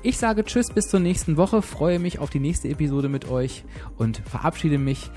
Ich 0.03 0.19
sage 0.19 0.43
Tschüss 0.43 0.69
bis 0.69 0.89
zur 0.89 0.99
nächsten 0.99 1.37
Woche, 1.37 1.63
freue 1.63 1.97
mich 1.97 2.19
auf 2.19 2.29
die 2.29 2.39
nächste 2.39 2.69
Episode 2.69 3.09
mit 3.09 3.27
euch 3.27 3.63
und 3.97 4.17
verabschiede 4.27 4.77
mich 4.77 5.09